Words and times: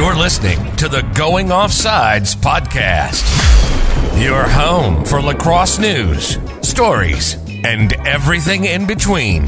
You're 0.00 0.16
listening 0.16 0.74
to 0.76 0.88
the 0.88 1.02
Going 1.14 1.48
Offsides 1.48 2.34
podcast, 2.34 3.22
your 4.18 4.44
home 4.44 5.04
for 5.04 5.20
lacrosse 5.20 5.78
news, 5.78 6.38
stories, 6.66 7.34
and 7.64 7.92
everything 8.06 8.64
in 8.64 8.86
between. 8.86 9.42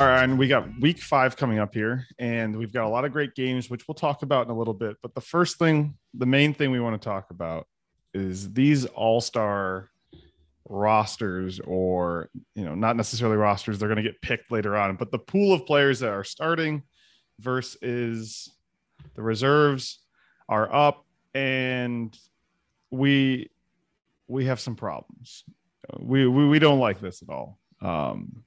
All 0.00 0.08
right, 0.08 0.24
and 0.24 0.36
we 0.36 0.48
got 0.48 0.68
week 0.80 0.98
five 0.98 1.36
coming 1.36 1.60
up 1.60 1.74
here, 1.74 2.08
and 2.18 2.56
we've 2.56 2.72
got 2.72 2.84
a 2.84 2.88
lot 2.88 3.04
of 3.04 3.12
great 3.12 3.36
games, 3.36 3.70
which 3.70 3.86
we'll 3.86 3.94
talk 3.94 4.22
about 4.22 4.46
in 4.46 4.50
a 4.50 4.58
little 4.58 4.74
bit. 4.74 4.96
But 5.00 5.14
the 5.14 5.20
first 5.20 5.60
thing, 5.60 5.94
the 6.12 6.26
main 6.26 6.54
thing 6.54 6.72
we 6.72 6.80
want 6.80 7.00
to 7.00 7.08
talk 7.08 7.30
about 7.30 7.68
is 8.14 8.52
these 8.52 8.84
all 8.86 9.20
star 9.20 9.91
rosters, 10.72 11.60
or, 11.60 12.30
you 12.54 12.64
know, 12.64 12.74
not 12.74 12.96
necessarily 12.96 13.36
rosters, 13.36 13.78
they're 13.78 13.88
going 13.88 14.02
to 14.02 14.02
get 14.02 14.20
picked 14.22 14.50
later 14.50 14.76
on, 14.76 14.96
but 14.96 15.12
the 15.12 15.18
pool 15.18 15.52
of 15.52 15.66
players 15.66 16.00
that 16.00 16.10
are 16.10 16.24
starting 16.24 16.82
versus 17.38 18.50
the 19.14 19.22
reserves 19.22 20.00
are 20.48 20.72
up, 20.74 21.04
and 21.34 22.16
we 22.90 23.50
we 24.28 24.46
have 24.46 24.60
some 24.60 24.76
problems. 24.76 25.44
We 25.98 26.26
we, 26.26 26.46
we 26.46 26.58
don't 26.58 26.78
like 26.78 27.00
this 27.00 27.22
at 27.22 27.28
all. 27.28 27.58
Um, 27.80 28.44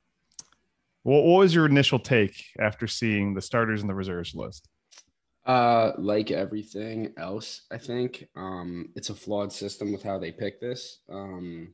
what, 1.04 1.24
what 1.24 1.40
was 1.40 1.54
your 1.54 1.66
initial 1.66 2.00
take 2.00 2.44
after 2.60 2.88
seeing 2.88 3.34
the 3.34 3.42
starters 3.42 3.82
and 3.82 3.90
the 3.90 3.96
reserves 3.96 4.34
list? 4.34 4.68
Uh, 5.46 5.92
like 6.00 6.32
everything 6.32 7.14
else, 7.18 7.62
I 7.72 7.78
think 7.78 8.28
um, 8.36 8.90
it's 8.96 9.12
a 9.12 9.14
flawed 9.14 9.54
system 9.54 9.92
with 9.92 10.02
how 10.02 10.18
they 10.18 10.32
pick 10.32 10.60
this. 10.60 11.02
Um, 11.08 11.74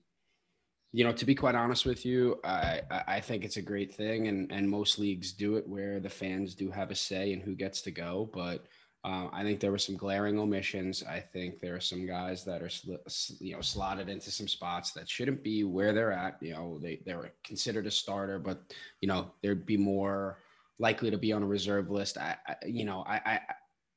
you 0.93 1.05
know, 1.05 1.13
to 1.13 1.25
be 1.25 1.35
quite 1.35 1.55
honest 1.55 1.85
with 1.85 2.05
you, 2.05 2.39
I 2.43 2.81
I 3.07 3.19
think 3.21 3.45
it's 3.45 3.57
a 3.57 3.61
great 3.61 3.93
thing, 3.95 4.27
and 4.27 4.51
and 4.51 4.69
most 4.69 4.99
leagues 4.99 5.31
do 5.31 5.55
it 5.55 5.67
where 5.67 5.99
the 5.99 6.09
fans 6.09 6.53
do 6.53 6.69
have 6.69 6.91
a 6.91 6.95
say 6.95 7.31
in 7.31 7.39
who 7.39 7.55
gets 7.55 7.81
to 7.83 7.91
go. 7.91 8.29
But 8.33 8.65
uh, 9.03 9.29
I 9.31 9.43
think 9.43 9.59
there 9.59 9.71
were 9.71 9.77
some 9.77 9.97
glaring 9.97 10.37
omissions. 10.37 11.03
I 11.03 11.19
think 11.19 11.59
there 11.59 11.75
are 11.75 11.79
some 11.79 12.05
guys 12.05 12.43
that 12.45 12.61
are, 12.61 12.69
sl- 12.69 12.93
you 13.39 13.55
know, 13.55 13.61
slotted 13.61 14.09
into 14.09 14.29
some 14.29 14.47
spots 14.47 14.91
that 14.91 15.09
shouldn't 15.09 15.43
be 15.43 15.63
where 15.63 15.91
they're 15.91 16.11
at. 16.11 16.37
You 16.41 16.53
know, 16.53 16.79
they 16.79 17.01
they're 17.05 17.33
considered 17.43 17.87
a 17.87 17.91
starter, 17.91 18.37
but 18.37 18.61
you 18.99 19.07
know, 19.07 19.31
they'd 19.41 19.65
be 19.65 19.77
more 19.77 20.39
likely 20.77 21.09
to 21.09 21.17
be 21.17 21.31
on 21.31 21.41
a 21.41 21.47
reserve 21.47 21.89
list. 21.89 22.17
I, 22.17 22.35
I 22.47 22.55
you 22.65 22.85
know, 22.85 23.03
I, 23.07 23.15
I 23.25 23.39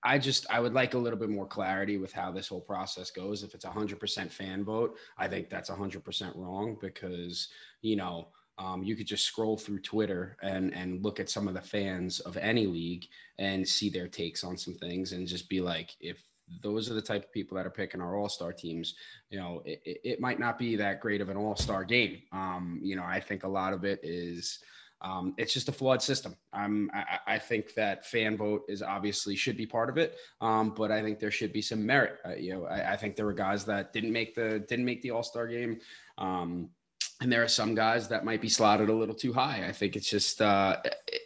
I 0.05 0.19
just 0.19 0.47
I 0.51 0.61
would 0.61 0.75
like 0.75 0.95
a 0.95 0.99
little 0.99 1.19
bit 1.19 1.31
more 1.31 1.47
clarity 1.47 1.97
with 1.97 2.13
how 2.13 2.31
this 2.31 2.49
whole 2.49 2.61
process 2.61 3.11
goes. 3.11 3.43
If 3.43 3.55
it's 3.55 3.65
a 3.65 3.71
hundred 3.71 3.99
percent 3.99 4.31
fan 4.31 4.65
vote, 4.65 4.97
I 5.19 5.29
think 5.29 5.49
that's 5.49 5.71
a 5.71 5.75
hundred 5.75 6.05
percent 6.05 6.37
wrong 6.37 6.77
because 6.81 7.49
you 7.81 7.97
know 7.97 8.29
um, 8.59 8.83
you 8.85 8.95
could 8.95 9.07
just 9.07 9.25
scroll 9.25 9.57
through 9.57 9.81
Twitter 9.81 10.37
and 10.43 10.75
and 10.75 11.03
look 11.03 11.21
at 11.21 11.31
some 11.31 11.49
of 11.49 11.55
the 11.55 11.61
fans 11.61 12.21
of 12.21 12.37
any 12.37 12.67
league 12.67 13.07
and 13.39 13.67
see 13.67 13.89
their 13.89 14.09
takes 14.09 14.45
on 14.45 14.57
some 14.57 14.75
things 14.75 15.13
and 15.13 15.27
just 15.27 15.49
be 15.49 15.61
like, 15.61 15.91
if 16.01 16.23
those 16.63 16.91
are 16.91 16.95
the 16.95 17.03
type 17.03 17.25
of 17.25 17.33
people 17.33 17.57
that 17.57 17.67
are 17.67 17.71
picking 17.71 18.03
our 18.03 18.17
all-star 18.17 18.53
teams, 18.53 18.95
you 19.31 19.39
know, 19.39 19.63
it, 19.65 19.81
it 20.05 20.21
might 20.21 20.39
not 20.39 20.59
be 20.59 20.77
that 20.77 21.01
great 21.01 21.23
of 21.23 21.31
an 21.31 21.39
all-star 21.39 21.85
game. 21.85 22.21
Um, 22.33 22.79
you 22.83 22.97
know, 22.97 23.03
I 23.03 23.19
think 23.19 23.45
a 23.45 23.49
lot 23.49 23.73
of 23.73 23.85
it 23.85 24.01
is 24.03 24.59
um, 25.05 25.35
it's 25.37 25.53
just 25.53 25.69
a 25.69 25.73
flawed 25.73 26.03
system. 26.03 26.35
I, 26.55 27.19
I, 27.27 27.39
think 27.39 27.75
that 27.75 28.07
fan 28.07 28.39
vote 28.39 28.63
is 28.69 28.83
obviously 28.83 29.37
should 29.37 29.57
be 29.57 29.67
part 29.67 29.91
of 29.91 29.99
it, 29.99 30.17
um, 30.41 30.71
but 30.71 30.91
I 30.91 31.03
think 31.03 31.19
there 31.19 31.31
should 31.31 31.53
be 31.53 31.61
some 31.61 31.85
merit. 31.85 32.19
Uh, 32.25 32.35
you 32.35 32.55
know, 32.55 32.65
I, 32.65 32.93
I, 32.93 32.97
think 32.97 33.15
there 33.15 33.27
were 33.27 33.35
guys 33.35 33.67
that 33.67 33.93
didn't 33.93 34.13
make 34.13 34.35
the 34.35 34.65
didn't 34.67 34.87
make 34.87 35.03
the 35.03 35.11
All 35.11 35.23
Star 35.23 35.47
game. 35.47 35.79
Um, 36.17 36.71
and 37.21 37.31
there 37.31 37.43
are 37.43 37.49
some 37.49 37.75
guys 37.75 38.09
that 38.09 38.25
might 38.25 38.41
be 38.41 38.49
slotted 38.49 38.89
a 38.89 38.95
little 38.95 39.15
too 39.15 39.33
high. 39.33 39.67
I 39.69 39.73
think 39.73 39.95
it's 39.95 40.09
just 40.09 40.41
uh, 40.41 40.79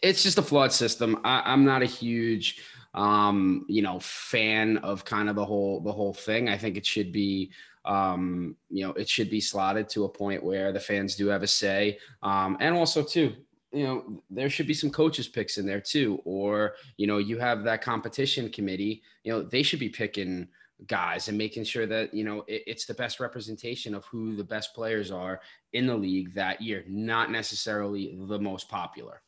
it's 0.02 0.24
just 0.24 0.38
a 0.38 0.42
flawed 0.42 0.72
system. 0.72 1.20
I, 1.24 1.52
am 1.52 1.64
not 1.64 1.82
a 1.82 1.86
huge 1.86 2.60
um, 2.94 3.64
you 3.68 3.82
know 3.82 4.00
fan 4.00 4.78
of 4.78 5.04
kind 5.04 5.28
of 5.28 5.36
the 5.36 5.44
whole 5.44 5.80
the 5.80 5.92
whole 5.92 6.14
thing. 6.14 6.48
I 6.48 6.58
think 6.58 6.76
it 6.76 6.84
should 6.84 7.12
be 7.12 7.52
um, 7.84 8.56
you 8.70 8.84
know 8.84 8.92
it 8.94 9.08
should 9.08 9.30
be 9.30 9.40
slotted 9.40 9.88
to 9.90 10.04
a 10.04 10.08
point 10.08 10.42
where 10.42 10.72
the 10.72 10.80
fans 10.80 11.14
do 11.14 11.28
have 11.28 11.44
a 11.44 11.46
say, 11.46 11.98
um, 12.24 12.56
and 12.58 12.74
also 12.74 13.04
too 13.04 13.34
you 13.72 13.84
know 13.84 14.22
there 14.30 14.48
should 14.48 14.66
be 14.66 14.74
some 14.74 14.90
coaches 14.90 15.28
picks 15.28 15.58
in 15.58 15.66
there 15.66 15.80
too 15.80 16.20
or 16.24 16.74
you 16.96 17.06
know 17.06 17.18
you 17.18 17.38
have 17.38 17.64
that 17.64 17.82
competition 17.82 18.48
committee 18.50 19.02
you 19.24 19.32
know 19.32 19.42
they 19.42 19.62
should 19.62 19.78
be 19.78 19.88
picking 19.88 20.48
guys 20.86 21.28
and 21.28 21.36
making 21.36 21.64
sure 21.64 21.86
that 21.86 22.14
you 22.14 22.24
know 22.24 22.44
it, 22.46 22.62
it's 22.66 22.86
the 22.86 22.94
best 22.94 23.20
representation 23.20 23.94
of 23.94 24.04
who 24.06 24.36
the 24.36 24.44
best 24.44 24.74
players 24.74 25.10
are 25.10 25.40
in 25.72 25.86
the 25.86 25.94
league 25.94 26.32
that 26.34 26.62
year 26.62 26.84
not 26.88 27.30
necessarily 27.30 28.16
the 28.28 28.38
most 28.38 28.68
popular. 28.68 29.22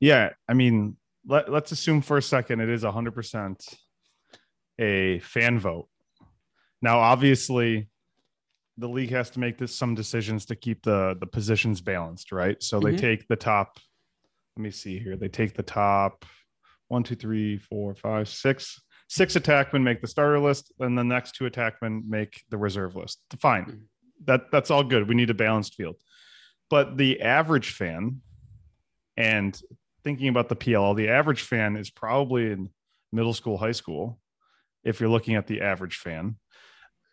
Yeah 0.00 0.30
i 0.48 0.54
mean 0.54 0.96
let, 1.26 1.50
let's 1.50 1.72
assume 1.72 2.02
for 2.02 2.16
a 2.16 2.22
second 2.22 2.60
it 2.60 2.68
is 2.68 2.82
100% 2.82 3.74
a 4.80 5.18
fan 5.20 5.58
vote. 5.58 5.88
Now 6.80 6.98
obviously 6.98 7.88
the 8.82 8.88
league 8.88 9.10
has 9.10 9.30
to 9.30 9.40
make 9.40 9.56
this 9.58 9.74
some 9.74 9.94
decisions 9.94 10.44
to 10.46 10.56
keep 10.56 10.82
the 10.82 11.16
the 11.20 11.26
positions 11.26 11.80
balanced 11.80 12.32
right 12.32 12.62
so 12.62 12.78
mm-hmm. 12.78 12.90
they 12.90 12.96
take 12.96 13.26
the 13.28 13.36
top 13.36 13.78
let 14.56 14.62
me 14.62 14.70
see 14.70 14.98
here 14.98 15.16
they 15.16 15.28
take 15.28 15.54
the 15.54 15.62
top 15.62 16.24
one 16.88 17.02
two 17.02 17.14
three 17.14 17.56
four 17.56 17.94
five 17.94 18.28
six 18.28 18.78
six 19.12 19.34
attackmen 19.34 19.82
make 19.82 20.00
the 20.00 20.06
starter 20.06 20.40
list, 20.40 20.72
and 20.80 20.96
the 20.96 21.04
next 21.04 21.34
two 21.34 21.44
attackmen 21.44 22.08
make 22.08 22.42
the 22.48 22.56
reserve 22.56 22.96
list. 22.96 23.18
Fine. 23.38 23.64
Mm-hmm. 23.64 23.76
That 24.24 24.50
that's 24.50 24.70
all 24.70 24.82
good. 24.82 25.06
We 25.06 25.14
need 25.14 25.28
a 25.28 25.34
balanced 25.34 25.74
field. 25.74 25.96
But 26.70 26.96
the 26.96 27.20
average 27.20 27.72
fan, 27.72 28.22
and 29.18 29.60
thinking 30.02 30.28
about 30.28 30.48
the 30.48 30.56
PLL, 30.56 30.96
the 30.96 31.10
average 31.10 31.42
fan 31.42 31.76
is 31.76 31.90
probably 31.90 32.52
in 32.52 32.70
middle 33.12 33.34
school, 33.34 33.58
high 33.58 33.72
school, 33.72 34.18
if 34.82 34.98
you're 34.98 35.10
looking 35.10 35.34
at 35.34 35.46
the 35.46 35.60
average 35.60 35.96
fan. 35.96 36.36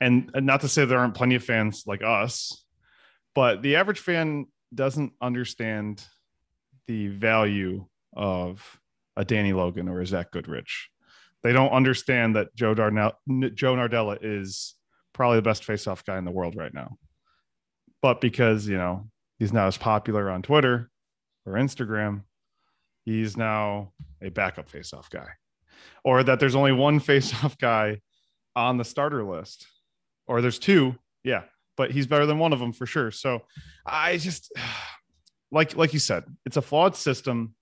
And, 0.01 0.31
and 0.33 0.45
not 0.45 0.61
to 0.61 0.69
say 0.69 0.85
there 0.85 0.99
aren't 0.99 1.15
plenty 1.15 1.35
of 1.35 1.43
fans 1.43 1.83
like 1.85 2.01
us, 2.03 2.63
but 3.35 3.61
the 3.61 3.75
average 3.75 3.99
fan 3.99 4.45
doesn't 4.73 5.13
understand 5.21 6.03
the 6.87 7.07
value 7.07 7.85
of 8.15 8.79
a 9.15 9.25
Danny 9.25 9.53
Logan 9.53 9.89
or 9.89 10.01
a 10.01 10.07
Zach 10.07 10.31
Goodrich. 10.31 10.89
They 11.43 11.53
don't 11.53 11.71
understand 11.71 12.35
that 12.35 12.55
Joe 12.55 12.73
Darnell, 12.73 13.13
Joe 13.53 13.75
Nardella 13.75 14.17
is 14.21 14.75
probably 15.13 15.37
the 15.37 15.43
best 15.43 15.63
face-off 15.63 16.05
guy 16.05 16.17
in 16.17 16.25
the 16.25 16.31
world 16.31 16.55
right 16.55 16.73
now. 16.73 16.97
But 18.01 18.21
because 18.21 18.67
you 18.67 18.77
know 18.77 19.09
he's 19.37 19.53
not 19.53 19.67
as 19.67 19.77
popular 19.77 20.29
on 20.29 20.41
Twitter 20.41 20.89
or 21.45 21.53
Instagram, 21.53 22.23
he's 23.05 23.37
now 23.37 23.91
a 24.21 24.29
backup 24.29 24.69
face-off 24.69 25.09
guy, 25.09 25.27
or 26.03 26.23
that 26.23 26.39
there's 26.39 26.55
only 26.55 26.71
one 26.71 26.99
face-off 27.11 27.57
guy 27.57 27.99
on 28.55 28.77
the 28.77 28.85
starter 28.85 29.23
list, 29.23 29.67
or 30.29 30.41
there's 30.41 30.59
two. 30.59 30.95
Yeah, 31.23 31.43
but 31.75 31.91
he's 31.91 32.07
better 32.07 32.25
than 32.25 32.39
one 32.39 32.53
of 32.53 32.59
them 32.59 32.71
for 32.71 32.85
sure. 32.85 33.11
So 33.11 33.41
I 33.85 34.15
just 34.17 34.53
like 35.51 35.75
like 35.75 35.91
you 35.91 35.99
said, 35.99 36.23
it's 36.45 36.55
a 36.55 36.61
flawed 36.61 36.95
system. 36.95 37.55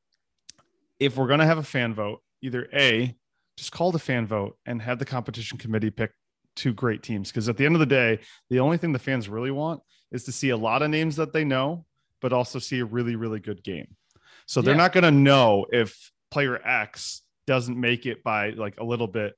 If 1.00 1.18
we're 1.18 1.28
gonna 1.28 1.46
have 1.46 1.58
a 1.58 1.64
fan 1.64 1.96
vote, 1.96 2.22
either 2.42 2.68
a 2.74 3.16
just 3.58 3.72
call 3.72 3.92
the 3.92 4.00
fan 4.00 4.28
vote 4.28 4.58
and 4.68 4.82
have 4.82 5.00
the 5.00 5.06
competition 5.06 5.58
committee 5.58 5.90
pick 5.90 6.12
two 6.56 6.74
great 6.74 7.02
teams. 7.02 7.32
Because 7.32 7.50
at 7.50 7.58
the 7.58 7.66
end 7.66 7.76
of 7.76 7.80
the 7.80 7.86
day, 7.86 8.20
the 8.50 8.60
only 8.60 8.78
thing 8.78 8.92
the 8.92 9.00
fans 9.00 9.30
really 9.30 9.52
want 9.52 9.82
is 10.12 10.26
to 10.26 10.32
see 10.32 10.50
a 10.50 10.58
lot 10.58 10.82
of 10.84 10.90
names 10.90 11.16
that 11.16 11.34
they 11.34 11.44
know, 11.44 11.86
but 12.22 12.34
also 12.34 12.60
see 12.60 12.80
a 12.80 12.86
really, 12.86 13.16
really 13.16 13.40
good 13.40 13.64
game. 13.64 13.96
So 14.46 14.62
they're 14.62 14.76
yeah. 14.76 14.82
not 14.82 14.94
going 14.94 15.04
to 15.04 15.12
know 15.12 15.66
if 15.72 16.12
player 16.30 16.62
X 16.66 17.24
doesn't 17.48 17.80
make 17.80 18.06
it 18.06 18.24
by 18.24 18.52
like 18.52 18.80
a 18.80 18.84
little 18.84 19.08
bit 19.08 19.34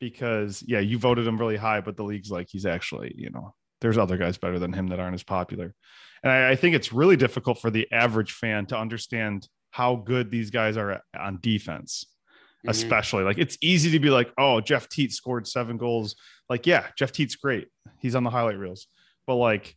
because, 0.00 0.62
yeah, 0.66 0.80
you 0.80 0.98
voted 0.98 1.26
him 1.26 1.38
really 1.38 1.56
high, 1.56 1.80
but 1.80 1.96
the 1.96 2.04
league's 2.04 2.30
like 2.30 2.48
he's 2.50 2.66
actually, 2.66 3.14
you 3.16 3.30
know, 3.30 3.54
there's 3.80 3.98
other 3.98 4.16
guys 4.16 4.38
better 4.38 4.58
than 4.58 4.72
him 4.72 4.88
that 4.88 5.00
aren't 5.00 5.14
as 5.14 5.22
popular. 5.22 5.74
And 6.22 6.32
I, 6.32 6.50
I 6.52 6.56
think 6.56 6.74
it's 6.74 6.92
really 6.92 7.16
difficult 7.16 7.58
for 7.58 7.70
the 7.70 7.86
average 7.92 8.32
fan 8.32 8.66
to 8.66 8.78
understand 8.78 9.48
how 9.70 9.96
good 9.96 10.30
these 10.30 10.50
guys 10.50 10.76
are 10.76 11.02
on 11.18 11.38
defense 11.40 12.06
mm-hmm. 12.64 12.70
especially. 12.70 13.24
Like 13.24 13.38
it's 13.38 13.58
easy 13.60 13.90
to 13.92 13.98
be 13.98 14.10
like, 14.10 14.32
oh, 14.38 14.60
Jeff 14.60 14.88
Teat 14.88 15.12
scored 15.12 15.46
seven 15.46 15.76
goals. 15.76 16.16
Like, 16.48 16.66
yeah, 16.66 16.86
Jeff 16.96 17.12
Teat's 17.12 17.36
great. 17.36 17.68
He's 18.00 18.14
on 18.14 18.24
the 18.24 18.30
highlight 18.30 18.58
reels. 18.58 18.86
But 19.26 19.36
like 19.36 19.76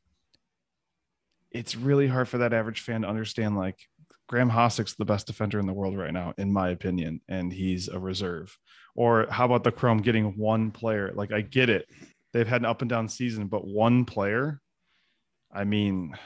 it's 1.52 1.76
really 1.76 2.08
hard 2.08 2.28
for 2.28 2.40
that 2.40 2.54
average 2.54 2.82
fan 2.82 3.02
to 3.02 3.08
understand 3.08 3.56
like 3.56 3.80
Graeme 4.28 4.50
Hossack's 4.50 4.96
the 4.96 5.06
best 5.06 5.28
defender 5.28 5.60
in 5.60 5.66
the 5.66 5.74
world 5.74 5.98
right 5.98 6.12
now, 6.12 6.34
in 6.38 6.52
my 6.52 6.70
opinion, 6.70 7.22
and 7.30 7.52
he's 7.52 7.88
a 7.88 7.98
reserve. 7.98 8.58
Or 8.98 9.28
how 9.30 9.46
about 9.46 9.64
the 9.64 9.72
Chrome 9.72 10.00
getting 10.00 10.36
one 10.38 10.72
player? 10.72 11.14
Like 11.14 11.32
I 11.32 11.42
get 11.42 11.70
it. 11.70 11.88
They've 12.34 12.48
had 12.48 12.62
an 12.62 12.66
up 12.66 12.82
and 12.82 12.90
down 12.90 13.08
season, 13.08 13.48
but 13.48 13.66
one 13.66 14.04
player, 14.04 14.60
I 15.54 15.64
mean, 15.64 16.18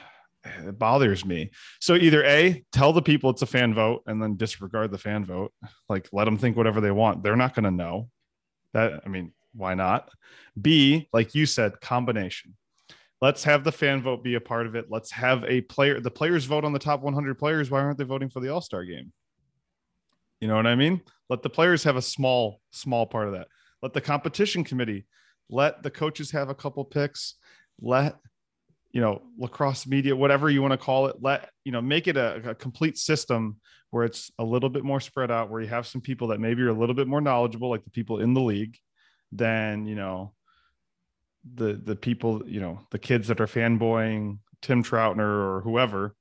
it 0.44 0.78
bothers 0.78 1.24
me. 1.24 1.50
So 1.80 1.94
either 1.94 2.24
A, 2.24 2.64
tell 2.72 2.92
the 2.92 3.02
people 3.02 3.30
it's 3.30 3.42
a 3.42 3.46
fan 3.46 3.74
vote 3.74 4.02
and 4.06 4.20
then 4.20 4.36
disregard 4.36 4.90
the 4.90 4.98
fan 4.98 5.24
vote. 5.24 5.52
Like 5.88 6.08
let 6.12 6.24
them 6.24 6.38
think 6.38 6.56
whatever 6.56 6.80
they 6.80 6.90
want. 6.90 7.22
They're 7.22 7.36
not 7.36 7.54
going 7.54 7.64
to 7.64 7.70
know. 7.70 8.08
That 8.72 9.02
I 9.04 9.08
mean, 9.08 9.32
why 9.54 9.74
not? 9.74 10.08
B, 10.60 11.08
like 11.12 11.34
you 11.34 11.44
said, 11.46 11.80
combination. 11.80 12.56
let's 13.22 13.44
have 13.44 13.64
the 13.64 13.72
fan 13.72 14.02
vote 14.02 14.24
be 14.24 14.34
a 14.34 14.40
part 14.40 14.66
of 14.66 14.74
it. 14.74 14.86
Let's 14.90 15.10
have 15.12 15.44
a 15.44 15.62
player, 15.62 16.00
the 16.00 16.10
players 16.10 16.44
vote 16.44 16.64
on 16.64 16.72
the 16.72 16.78
top 16.78 17.00
100 17.02 17.38
players. 17.38 17.70
Why 17.70 17.80
aren't 17.80 17.96
they 17.96 18.04
voting 18.04 18.28
for 18.28 18.40
the 18.40 18.48
All 18.48 18.60
Star 18.60 18.84
game? 18.84 19.12
You 20.42 20.48
know 20.48 20.56
what 20.56 20.66
I 20.66 20.74
mean? 20.74 21.00
Let 21.28 21.42
the 21.42 21.50
players 21.50 21.84
have 21.84 21.94
a 21.94 22.02
small, 22.02 22.60
small 22.72 23.06
part 23.06 23.28
of 23.28 23.34
that. 23.34 23.46
Let 23.80 23.92
the 23.92 24.00
competition 24.00 24.64
committee, 24.64 25.06
let 25.48 25.84
the 25.84 25.90
coaches 25.90 26.32
have 26.32 26.48
a 26.48 26.54
couple 26.54 26.84
picks. 26.84 27.36
Let 27.80 28.16
you 28.90 29.00
know 29.00 29.22
lacrosse 29.38 29.86
media 29.86 30.14
whatever 30.14 30.50
you 30.50 30.60
want 30.60 30.72
to 30.72 30.76
call 30.76 31.06
it 31.06 31.16
let 31.22 31.48
you 31.64 31.72
know 31.72 31.80
make 31.80 32.06
it 32.08 32.18
a, 32.18 32.50
a, 32.50 32.54
complete 32.54 32.98
system 32.98 33.56
where 33.88 34.04
it's 34.04 34.30
a 34.38 34.44
little 34.44 34.68
bit 34.68 34.84
more 34.84 35.00
spread 35.00 35.30
out 35.30 35.48
where 35.48 35.62
you 35.62 35.66
have 35.66 35.86
some 35.86 36.02
people 36.02 36.28
that 36.28 36.40
maybe 36.40 36.60
are 36.60 36.68
a 36.68 36.78
little 36.78 36.94
bit 36.94 37.08
more 37.08 37.22
knowledgeable 37.22 37.70
like 37.70 37.82
the 37.84 37.90
people 37.90 38.20
in 38.20 38.34
the 38.34 38.40
league 38.42 38.76
than 39.32 39.86
you 39.86 39.94
know 39.94 40.34
the 41.54 41.72
the 41.72 41.96
people 41.96 42.42
you 42.46 42.60
know 42.60 42.80
the 42.90 42.98
kids 42.98 43.28
that 43.28 43.40
are 43.40 43.46
fanboying 43.46 44.38
tim 44.60 44.84
troutner 44.84 45.20
or 45.20 45.62
whoever 45.62 46.14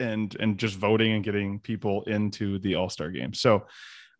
and 0.00 0.36
and 0.40 0.58
just 0.58 0.76
voting 0.76 1.12
and 1.12 1.24
getting 1.24 1.58
people 1.60 2.02
into 2.04 2.58
the 2.58 2.74
all-star 2.74 3.10
game 3.10 3.32
so 3.32 3.66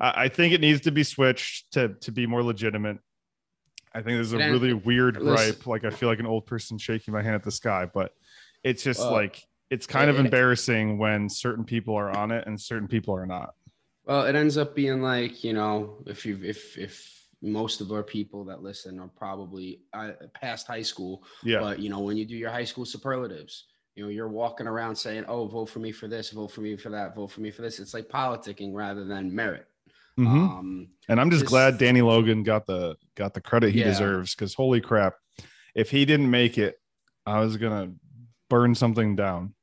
I, 0.00 0.24
I 0.24 0.28
think 0.28 0.52
it 0.52 0.60
needs 0.60 0.82
to 0.82 0.90
be 0.90 1.02
switched 1.02 1.72
to 1.72 1.88
to 2.00 2.12
be 2.12 2.26
more 2.26 2.42
legitimate 2.42 2.98
I 3.96 4.02
think 4.02 4.18
this 4.18 4.26
is 4.26 4.32
a 4.34 4.38
really 4.38 4.74
weird 4.74 5.16
gripe. 5.16 5.66
Like 5.66 5.84
I 5.84 5.90
feel 5.90 6.10
like 6.10 6.18
an 6.18 6.26
old 6.26 6.44
person 6.44 6.76
shaking 6.76 7.14
my 7.14 7.22
hand 7.22 7.34
at 7.34 7.42
the 7.42 7.50
sky, 7.50 7.88
but 7.92 8.12
it's 8.62 8.82
just 8.82 9.00
uh, 9.00 9.10
like 9.10 9.42
it's 9.70 9.86
kind 9.86 10.10
of 10.10 10.18
embarrassing 10.18 10.98
when 10.98 11.30
certain 11.30 11.64
people 11.64 11.94
are 11.94 12.14
on 12.14 12.30
it 12.30 12.46
and 12.46 12.60
certain 12.60 12.88
people 12.88 13.16
are 13.16 13.24
not. 13.24 13.54
Well, 14.04 14.26
it 14.26 14.36
ends 14.36 14.58
up 14.58 14.74
being 14.74 15.00
like 15.00 15.42
you 15.42 15.54
know, 15.54 15.96
if 16.06 16.26
you 16.26 16.38
if 16.44 16.76
if 16.76 17.26
most 17.40 17.80
of 17.80 17.90
our 17.90 18.02
people 18.02 18.44
that 18.44 18.62
listen 18.62 19.00
are 19.00 19.08
probably 19.16 19.80
uh, 19.94 20.10
past 20.34 20.66
high 20.66 20.82
school, 20.82 21.24
yeah. 21.42 21.60
But 21.60 21.78
you 21.78 21.88
know, 21.88 22.00
when 22.00 22.18
you 22.18 22.26
do 22.26 22.36
your 22.36 22.50
high 22.50 22.64
school 22.64 22.84
superlatives, 22.84 23.64
you 23.96 24.04
know, 24.04 24.10
you're 24.10 24.28
walking 24.28 24.66
around 24.66 24.94
saying, 24.94 25.24
"Oh, 25.26 25.46
vote 25.46 25.66
for 25.66 25.78
me 25.78 25.90
for 25.90 26.06
this, 26.06 26.30
vote 26.30 26.52
for 26.52 26.60
me 26.60 26.76
for 26.76 26.90
that, 26.90 27.16
vote 27.16 27.30
for 27.30 27.40
me 27.40 27.50
for 27.50 27.62
this." 27.62 27.80
It's 27.80 27.94
like 27.94 28.08
politicking 28.08 28.74
rather 28.74 29.04
than 29.04 29.34
merit. 29.34 29.66
Mm-hmm. 30.18 30.38
Um, 30.38 30.88
and 31.08 31.20
I'm 31.20 31.30
just 31.30 31.42
this, 31.42 31.48
glad 31.48 31.78
Danny 31.78 32.02
Logan 32.02 32.42
got 32.42 32.66
the 32.66 32.96
got 33.16 33.34
the 33.34 33.40
credit 33.40 33.72
he 33.72 33.80
yeah. 33.80 33.86
deserves 33.86 34.34
because 34.34 34.54
holy 34.54 34.82
crap, 34.82 35.14
if 35.74 35.90
he 35.90 36.04
didn't 36.04 36.30
make 36.30 36.58
it, 36.58 36.78
I 37.24 37.40
was 37.40 37.56
gonna 37.56 37.92
burn 38.50 38.74
something 38.74 39.16
down. 39.16 39.54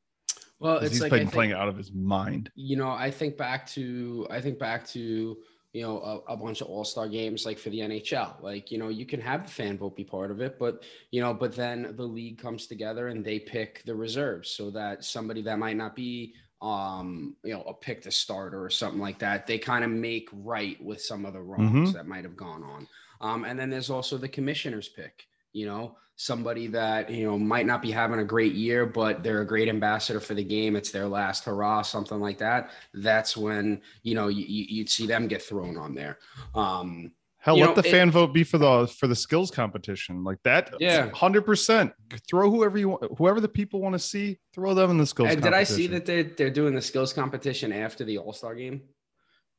Well, 0.60 0.78
it's 0.78 0.94
he's 0.94 1.02
like 1.02 1.10
playing, 1.10 1.26
think, 1.26 1.34
playing 1.34 1.54
out 1.54 1.68
of 1.68 1.78
his 1.78 1.92
mind. 1.92 2.52
You 2.56 2.78
know, 2.78 2.90
I 2.90 3.12
think 3.12 3.38
back 3.38 3.68
to 3.72 4.26
I 4.32 4.42
think 4.42 4.58
back 4.58 4.88
to 4.90 5.38
you 5.74 5.82
know 5.82 6.24
a, 6.28 6.34
a 6.34 6.38
bunch 6.38 6.62
of 6.62 6.68
All 6.68 6.86
Star 6.86 7.10
games 7.10 7.46
like 7.46 7.58
for 7.58 7.70
the 7.70 7.80
NHL. 7.80 8.42
Like 8.42 8.72
you 8.72 8.78
know, 8.78 8.90
you 8.90 9.06
can 9.06 9.20
have 9.20 9.46
the 9.46 9.52
fan 9.52 9.78
vote 9.78 9.96
be 9.96 10.04
part 10.04 10.32
of 10.32 10.40
it, 10.40 10.58
but 10.58 10.84
you 11.12 11.22
know, 11.22 11.34
but 11.34 11.56
then 11.56 11.94
the 11.98 12.06
league 12.06 12.38
comes 12.38 12.68
together 12.68 13.08
and 13.10 13.26
they 13.26 13.40
pick 13.40 13.84
the 13.86 13.96
reserves 13.96 14.50
so 14.50 14.70
that 14.72 15.04
somebody 15.04 15.42
that 15.42 15.60
might 15.60 15.76
not 15.76 15.96
be 15.96 16.36
um, 16.64 17.36
you 17.44 17.54
know, 17.54 17.64
a 17.64 17.74
pick 17.74 18.02
to 18.04 18.12
starter 18.12 18.64
or 18.64 18.70
something 18.70 19.02
like 19.02 19.20
that. 19.20 19.46
They 19.46 19.58
kind 19.58 19.84
of 19.84 19.92
make 19.92 20.30
right 20.32 20.82
with 20.82 21.02
some 21.02 21.26
of 21.26 21.34
the 21.34 21.42
wrongs 21.42 21.90
mm-hmm. 21.90 21.98
that 21.98 22.08
might 22.08 22.24
have 22.24 22.38
gone 22.38 22.64
on. 22.64 22.88
Um, 23.20 23.44
and 23.44 23.60
then 23.60 23.70
there's 23.70 23.90
also 23.90 24.18
the 24.18 24.30
commissioner's 24.30 24.88
pick, 24.88 25.28
you 25.54 25.66
know, 25.66 25.96
somebody 26.16 26.68
that, 26.68 27.10
you 27.10 27.26
know, 27.26 27.38
might 27.38 27.66
not 27.66 27.82
be 27.82 27.92
having 27.92 28.20
a 28.20 28.24
great 28.24 28.54
year, 28.54 28.86
but 28.86 29.24
they're 29.24 29.42
a 29.42 29.48
great 29.48 29.70
ambassador 29.70 30.20
for 30.20 30.34
the 30.34 30.44
game. 30.44 30.76
It's 30.76 30.92
their 30.92 31.08
last 31.08 31.46
hurrah, 31.46 31.82
something 31.82 32.20
like 32.20 32.38
that. 32.40 32.72
That's 32.94 33.36
when, 33.36 33.82
you 34.04 34.16
know, 34.16 34.28
you, 34.28 34.46
you'd 34.48 34.90
see 34.90 35.08
them 35.08 35.28
get 35.28 35.42
thrown 35.42 35.78
on 35.78 35.96
there. 35.96 36.20
Um, 36.54 37.12
Hell, 37.44 37.58
let 37.58 37.66
know, 37.66 37.76
the 37.76 37.84
fan 37.84 38.10
vote 38.10 38.28
be 38.28 38.46
for 38.46 38.58
the 38.58 38.88
for 38.88 39.06
the 39.08 39.16
skills 39.16 39.52
competition 39.52 40.24
like 40.24 40.42
that. 40.44 40.74
Yeah, 40.80 41.10
hundred 41.10 41.42
percent. 41.42 41.92
Throw 42.26 42.50
whoever 42.50 42.78
you 42.78 42.88
want, 42.88 43.18
whoever 43.18 43.42
the 43.42 43.50
people 43.50 43.82
want 43.82 43.92
to 43.92 44.00
see. 44.00 44.40
Throw 44.54 44.74
them 44.74 44.92
in 44.92 44.98
the 44.98 45.06
skills. 45.06 45.36
did 45.36 45.48
I 45.54 45.66
see 45.66 45.88
that 45.88 46.06
they're, 46.06 46.24
they're 46.24 46.50
doing 46.50 46.74
the 46.74 46.82
skills 46.82 47.12
competition 47.12 47.74
after 47.74 48.06
the 48.06 48.18
All 48.18 48.32
Star 48.32 48.56
game? 48.56 48.84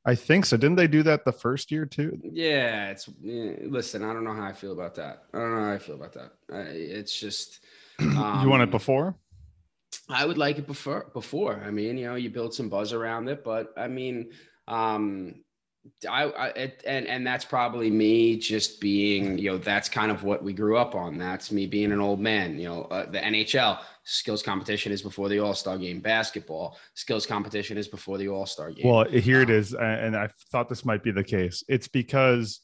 I 0.06 0.14
think 0.14 0.44
so. 0.44 0.56
Didn't 0.56 0.76
they 0.76 0.86
do 0.86 1.02
that 1.04 1.24
the 1.24 1.32
first 1.32 1.70
year 1.70 1.86
too? 1.86 2.18
Yeah, 2.22 2.90
it's 2.90 3.08
listen. 3.22 4.04
I 4.04 4.12
don't 4.12 4.24
know 4.24 4.34
how 4.34 4.44
I 4.44 4.52
feel 4.52 4.72
about 4.72 4.94
that. 4.96 5.24
I 5.32 5.38
don't 5.38 5.54
know 5.54 5.64
how 5.64 5.72
I 5.72 5.78
feel 5.78 5.94
about 5.94 6.12
that. 6.14 6.32
it's 6.48 7.18
just 7.18 7.60
um, 7.98 8.40
you 8.42 8.50
want 8.50 8.62
it 8.62 8.70
before. 8.70 9.16
I 10.08 10.26
would 10.26 10.38
like 10.38 10.58
it 10.58 10.66
before. 10.66 11.10
Before, 11.14 11.62
I 11.64 11.70
mean, 11.70 11.96
you 11.96 12.06
know, 12.06 12.16
you 12.16 12.28
build 12.28 12.52
some 12.52 12.68
buzz 12.68 12.92
around 12.92 13.28
it, 13.28 13.44
but 13.44 13.72
I 13.76 13.88
mean, 13.88 14.32
um, 14.68 15.36
I, 16.08 16.24
I 16.24 16.46
it, 16.48 16.82
and 16.86 17.06
and 17.06 17.26
that's 17.26 17.44
probably 17.44 17.90
me 17.90 18.36
just 18.36 18.80
being 18.80 19.36
you 19.36 19.50
know 19.50 19.58
that's 19.58 19.88
kind 19.88 20.10
of 20.10 20.22
what 20.22 20.42
we 20.42 20.52
grew 20.52 20.76
up 20.76 20.94
on. 20.94 21.18
That's 21.18 21.52
me 21.52 21.66
being 21.66 21.92
an 21.92 22.00
old 22.00 22.20
man. 22.20 22.58
You 22.58 22.68
know, 22.68 22.82
uh, 22.84 23.10
the 23.10 23.18
NHL 23.18 23.78
skills 24.04 24.42
competition 24.42 24.92
is 24.92 25.02
before 25.02 25.28
the 25.28 25.40
All 25.40 25.54
Star 25.54 25.76
game. 25.76 26.00
Basketball 26.00 26.78
skills 26.94 27.26
competition 27.26 27.76
is 27.76 27.86
before 27.86 28.16
the 28.16 28.28
All 28.28 28.46
Star 28.46 28.70
game. 28.70 28.88
Well, 28.88 29.04
here 29.04 29.42
it 29.42 29.50
is, 29.50 29.74
and 29.74 30.16
I 30.16 30.30
thought 30.50 30.68
this 30.68 30.84
might 30.84 31.02
be 31.02 31.10
the 31.10 31.24
case. 31.24 31.62
It's 31.68 31.88
because 31.88 32.60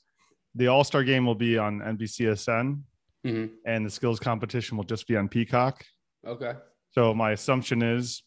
the 0.55 0.69
All 0.69 0.85
Star 0.85 1.05
game 1.05 1.27
will 1.27 1.35
be 1.35 1.59
on 1.59 1.81
NBCSN, 1.81 2.83
mm-hmm. 3.27 3.47
and 3.67 3.87
the 3.87 3.91
skills 3.91 4.19
competition 4.19 4.79
will 4.79 4.85
just 4.85 5.07
be 5.07 5.17
on 5.17 5.29
Peacock. 5.29 5.85
Okay. 6.27 6.53
So 6.93 7.15
my 7.15 7.33
assumption 7.33 7.83
is 7.83 8.23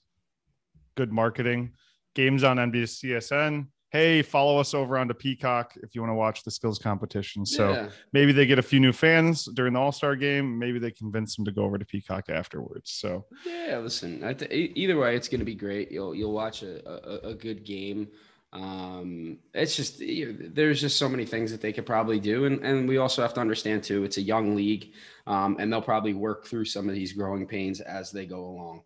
good 0.95 1.11
marketing. 1.11 1.73
Games 2.15 2.43
on 2.43 2.57
NBCSN 2.57 3.67
hey, 3.93 4.23
follow 4.23 4.57
us 4.57 4.73
over 4.73 4.97
onto 4.97 5.13
Peacock 5.13 5.75
if 5.83 5.93
you 5.93 6.01
want 6.01 6.09
to 6.09 6.15
watch 6.15 6.43
the 6.43 6.49
skills 6.49 6.79
competition. 6.79 7.45
So 7.45 7.71
yeah. 7.71 7.89
maybe 8.11 8.31
they 8.31 8.47
get 8.47 8.57
a 8.57 8.63
few 8.63 8.79
new 8.79 8.91
fans 8.91 9.45
during 9.53 9.73
the 9.73 9.79
All 9.79 9.91
Star 9.91 10.15
game. 10.15 10.57
Maybe 10.57 10.79
they 10.79 10.89
convince 10.89 11.35
them 11.35 11.45
to 11.45 11.51
go 11.51 11.63
over 11.63 11.77
to 11.77 11.85
Peacock 11.85 12.29
afterwards. 12.29 12.91
So 12.91 13.25
yeah, 13.45 13.77
listen, 13.77 14.19
th- 14.35 14.51
either 14.51 14.97
way, 14.97 15.15
it's 15.15 15.29
going 15.29 15.39
to 15.39 15.45
be 15.45 15.55
great. 15.55 15.91
You'll 15.91 16.15
you'll 16.15 16.33
watch 16.33 16.63
a, 16.63 16.81
a, 16.89 17.29
a 17.29 17.33
good 17.35 17.63
game. 17.63 18.07
Um, 18.51 19.37
it's 19.53 19.75
just 19.75 19.99
you 19.99 20.33
know, 20.33 20.49
there's 20.53 20.81
just 20.81 20.97
so 20.97 21.07
many 21.07 21.25
things 21.25 21.51
that 21.51 21.61
they 21.61 21.71
could 21.71 21.85
probably 21.85 22.19
do, 22.19 22.45
and 22.45 22.63
and 22.65 22.87
we 22.89 22.97
also 22.97 23.21
have 23.21 23.35
to 23.35 23.41
understand 23.41 23.83
too, 23.83 24.03
it's 24.03 24.17
a 24.17 24.21
young 24.21 24.55
league, 24.55 24.91
um, 25.27 25.55
and 25.59 25.71
they'll 25.71 25.81
probably 25.81 26.15
work 26.15 26.47
through 26.47 26.65
some 26.65 26.89
of 26.89 26.95
these 26.95 27.13
growing 27.13 27.47
pains 27.47 27.79
as 27.79 28.11
they 28.11 28.25
go 28.25 28.43
along. 28.45 28.81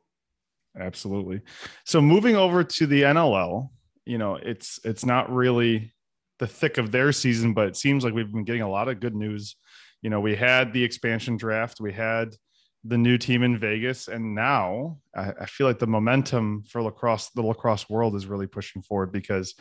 Absolutely. 0.79 1.41
So 1.85 2.01
moving 2.01 2.35
over 2.35 2.63
to 2.63 2.85
the 2.85 3.01
NLL, 3.01 3.69
you 4.07 4.17
know, 4.17 4.35
it's 4.35 4.79
it's 4.83 5.05
not 5.05 5.31
really 5.31 5.93
the 6.39 6.47
thick 6.47 6.77
of 6.77 6.91
their 6.91 7.11
season, 7.11 7.53
but 7.53 7.67
it 7.67 7.75
seems 7.75 8.03
like 8.03 8.13
we've 8.13 8.31
been 8.31 8.43
getting 8.43 8.61
a 8.61 8.69
lot 8.69 8.87
of 8.87 8.99
good 8.99 9.15
news. 9.15 9.55
You 10.01 10.09
know, 10.09 10.19
we 10.19 10.35
had 10.35 10.71
the 10.71 10.83
expansion 10.83 11.37
draft, 11.37 11.81
we 11.81 11.91
had 11.91 12.35
the 12.83 12.97
new 12.97 13.17
team 13.17 13.43
in 13.43 13.59
Vegas, 13.59 14.07
and 14.07 14.35
now 14.35 14.99
I, 15.15 15.33
I 15.41 15.45
feel 15.45 15.67
like 15.67 15.79
the 15.79 15.87
momentum 15.87 16.63
for 16.69 16.81
lacrosse, 16.81 17.29
the 17.29 17.41
lacrosse 17.41 17.89
world, 17.89 18.15
is 18.15 18.27
really 18.27 18.47
pushing 18.47 18.81
forward 18.81 19.11
because, 19.11 19.55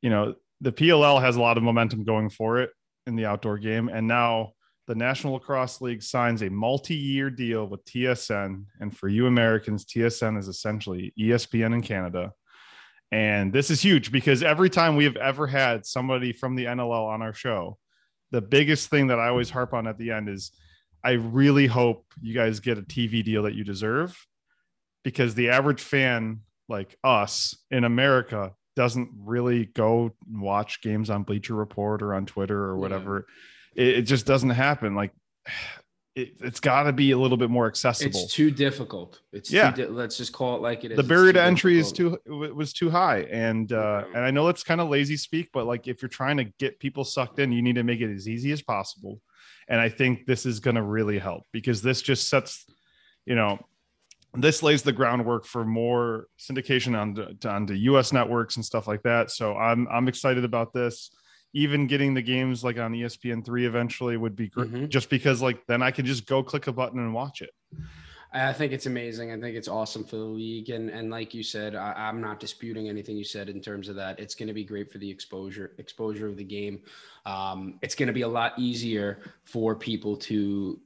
you 0.00 0.10
know, 0.10 0.34
the 0.60 0.72
PLL 0.72 1.20
has 1.20 1.36
a 1.36 1.40
lot 1.40 1.56
of 1.56 1.62
momentum 1.62 2.04
going 2.04 2.30
for 2.30 2.58
it 2.58 2.70
in 3.06 3.16
the 3.16 3.26
outdoor 3.26 3.58
game, 3.58 3.88
and 3.88 4.06
now 4.08 4.52
the 4.88 4.94
National 4.94 5.34
Lacrosse 5.34 5.80
League 5.80 6.02
signs 6.02 6.42
a 6.42 6.50
multi-year 6.50 7.30
deal 7.30 7.66
with 7.66 7.84
TSN, 7.84 8.64
and 8.80 8.96
for 8.96 9.08
you 9.08 9.26
Americans, 9.26 9.84
TSN 9.84 10.38
is 10.38 10.48
essentially 10.48 11.12
ESPN 11.18 11.74
in 11.74 11.82
Canada 11.82 12.32
and 13.12 13.52
this 13.52 13.70
is 13.70 13.82
huge 13.82 14.10
because 14.10 14.42
every 14.42 14.70
time 14.70 14.96
we 14.96 15.04
have 15.04 15.16
ever 15.16 15.46
had 15.46 15.84
somebody 15.84 16.32
from 16.32 16.56
the 16.56 16.64
NLL 16.64 17.06
on 17.06 17.20
our 17.20 17.34
show, 17.34 17.76
the 18.30 18.40
biggest 18.40 18.88
thing 18.88 19.08
that 19.08 19.20
I 19.20 19.28
always 19.28 19.50
harp 19.50 19.74
on 19.74 19.86
at 19.86 19.98
the 19.98 20.10
end 20.10 20.30
is 20.30 20.50
I 21.04 21.12
really 21.12 21.66
hope 21.66 22.06
you 22.22 22.32
guys 22.34 22.60
get 22.60 22.78
a 22.78 22.82
TV 22.82 23.22
deal 23.22 23.42
that 23.42 23.54
you 23.54 23.64
deserve 23.64 24.16
because 25.04 25.34
the 25.34 25.50
average 25.50 25.82
fan 25.82 26.40
like 26.70 26.96
us 27.04 27.54
in 27.70 27.84
America 27.84 28.52
doesn't 28.76 29.10
really 29.18 29.66
go 29.66 30.12
watch 30.30 30.80
games 30.80 31.10
on 31.10 31.24
Bleacher 31.24 31.54
Report 31.54 32.00
or 32.00 32.14
on 32.14 32.24
Twitter 32.24 32.58
or 32.58 32.78
whatever. 32.78 33.26
Yeah. 33.74 33.84
It, 33.84 33.98
it, 33.98 34.02
just 34.02 34.24
doesn't 34.24 34.50
happen. 34.50 34.94
Like 34.94 35.12
it, 36.14 36.40
has 36.42 36.60
got 36.60 36.84
to 36.84 36.92
be 36.92 37.12
a 37.12 37.18
little 37.18 37.36
bit 37.36 37.50
more 37.50 37.66
accessible. 37.66 38.20
It's 38.20 38.32
too 38.32 38.50
difficult. 38.50 39.20
It's 39.32 39.50
yeah. 39.50 39.70
Di- 39.70 39.86
let's 39.86 40.16
just 40.16 40.32
call 40.32 40.56
it 40.56 40.62
like 40.62 40.84
it 40.84 40.92
is. 40.92 40.96
The 40.96 41.02
barrier 41.02 41.32
to 41.32 41.42
entry 41.42 41.76
difficult. 41.76 42.20
is 42.26 42.26
too 42.26 42.54
was 42.54 42.72
too 42.72 42.90
high, 42.90 43.20
and 43.30 43.72
uh, 43.72 44.04
and 44.14 44.24
I 44.24 44.30
know 44.30 44.48
it's 44.48 44.62
kind 44.62 44.80
of 44.80 44.88
lazy 44.88 45.16
speak, 45.16 45.50
but 45.52 45.66
like 45.66 45.88
if 45.88 46.02
you're 46.02 46.08
trying 46.08 46.36
to 46.36 46.44
get 46.44 46.78
people 46.78 47.04
sucked 47.04 47.38
in, 47.38 47.52
you 47.52 47.62
need 47.62 47.76
to 47.76 47.82
make 47.82 48.00
it 48.00 48.12
as 48.12 48.28
easy 48.28 48.52
as 48.52 48.62
possible. 48.62 49.20
And 49.68 49.80
I 49.80 49.88
think 49.88 50.26
this 50.26 50.44
is 50.44 50.60
going 50.60 50.74
to 50.74 50.82
really 50.82 51.18
help 51.18 51.44
because 51.52 51.80
this 51.82 52.02
just 52.02 52.28
sets, 52.28 52.66
you 53.24 53.34
know, 53.34 53.64
this 54.34 54.62
lays 54.62 54.82
the 54.82 54.92
groundwork 54.92 55.46
for 55.46 55.64
more 55.64 56.26
syndication 56.38 56.98
on 56.98 57.38
on 57.48 57.64
the 57.64 57.76
U.S. 57.78 58.12
networks 58.12 58.56
and 58.56 58.64
stuff 58.64 58.86
like 58.86 59.02
that. 59.04 59.30
So 59.30 59.56
I'm 59.56 59.88
I'm 59.88 60.08
excited 60.08 60.44
about 60.44 60.74
this 60.74 61.10
even 61.52 61.86
getting 61.86 62.14
the 62.14 62.22
games 62.22 62.64
like 62.64 62.78
on 62.78 62.92
ESPN 62.92 63.44
three 63.44 63.66
eventually 63.66 64.16
would 64.16 64.36
be 64.36 64.48
great, 64.48 64.72
mm-hmm. 64.72 64.86
just 64.86 65.10
because 65.10 65.42
like 65.42 65.66
then 65.66 65.82
I 65.82 65.90
can 65.90 66.06
just 66.06 66.26
go 66.26 66.42
click 66.42 66.66
a 66.66 66.72
button 66.72 66.98
and 66.98 67.12
watch 67.12 67.42
it. 67.42 67.50
I 68.34 68.52
think 68.52 68.72
it's 68.72 68.86
amazing. 68.86 69.30
I 69.30 69.38
think 69.38 69.56
it's 69.56 69.68
awesome 69.68 70.04
for 70.04 70.16
the 70.16 70.24
league, 70.24 70.70
and 70.70 70.88
and 70.88 71.10
like 71.10 71.34
you 71.34 71.42
said, 71.42 71.74
I, 71.74 72.08
am 72.08 72.20
not 72.20 72.40
disputing 72.40 72.88
anything 72.88 73.16
you 73.16 73.24
said 73.24 73.50
in 73.50 73.60
terms 73.60 73.88
of 73.88 73.96
that. 73.96 74.18
It's 74.18 74.34
going 74.34 74.48
to 74.48 74.54
be 74.54 74.64
great 74.64 74.90
for 74.90 74.98
the 74.98 75.10
exposure 75.10 75.72
exposure 75.76 76.28
of 76.28 76.36
the 76.36 76.44
game. 76.44 76.80
Um, 77.26 77.78
it's 77.82 77.94
going 77.94 78.06
to 78.06 78.12
be 78.12 78.22
a 78.22 78.28
lot 78.28 78.58
easier 78.58 79.20
for 79.44 79.74
people 79.74 80.16
to 80.16 80.80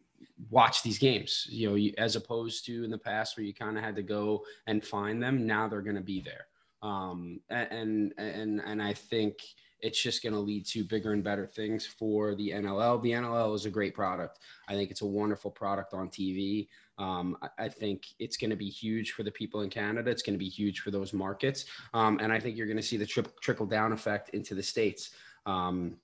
watch 0.51 0.83
these 0.83 0.99
games. 0.99 1.47
You 1.49 1.71
know, 1.71 1.75
you, 1.77 1.95
as 1.99 2.17
opposed 2.17 2.67
to 2.67 2.83
in 2.83 2.91
the 2.91 2.99
past 2.99 3.37
where 3.37 3.47
you 3.47 3.55
kind 3.55 3.79
of 3.79 3.85
had 3.85 3.95
to 3.97 4.03
go 4.03 4.45
and 4.67 4.85
find 4.85 5.23
them. 5.23 5.47
Now 5.47 5.69
they're 5.69 5.83
going 5.83 5.97
to 5.97 6.03
be 6.03 6.21
there. 6.21 6.47
Um, 6.83 7.41
and 7.49 8.13
and 8.19 8.61
and 8.61 8.83
I 8.83 8.93
think 8.93 9.37
it's 9.81 10.03
just 10.03 10.23
going 10.23 10.33
to 10.33 10.39
lead 10.39 10.67
to 10.67 10.85
bigger 10.85 11.13
and 11.13 11.23
better 11.23 11.47
things 11.47 11.87
for 11.87 12.35
the 12.35 12.51
NLL. 12.51 13.03
The 13.03 13.13
NLL 13.13 13.55
is 13.55 13.67
a 13.67 13.71
great 13.71 13.95
product. 13.95 14.39
I 14.69 14.75
think 14.75 14.91
it's 14.91 15.03
a 15.03 15.07
wonderful 15.07 15.51
product 15.51 15.93
on 15.93 16.09
TV. 16.09 16.69
Um, 16.99 17.37
I, 17.59 17.69
think 17.69 18.07
it's 18.19 18.39
going 18.39 18.51
to 18.51 18.57
be 18.57 18.71
huge 18.71 19.13
for 19.13 19.23
the 19.23 19.31
people 19.31 19.61
in 19.61 19.69
Canada. 19.69 20.11
It's 20.11 20.23
going 20.23 20.35
to 20.35 20.39
be 20.39 20.49
huge 20.49 20.81
for 20.81 20.91
those 20.91 21.13
markets. 21.13 21.67
Um, 21.93 22.19
and 22.23 22.33
I 22.33 22.41
think 22.41 22.57
you're 22.57 22.67
going 22.67 22.79
to 22.79 22.83
see 22.83 22.97
the 22.97 23.05
tri- 23.05 23.25
trickle 23.43 23.67
down 23.67 23.93
effect 23.93 24.31
into 24.31 24.55
the 24.55 24.63
States. 24.63 25.11
Um, 25.45 25.97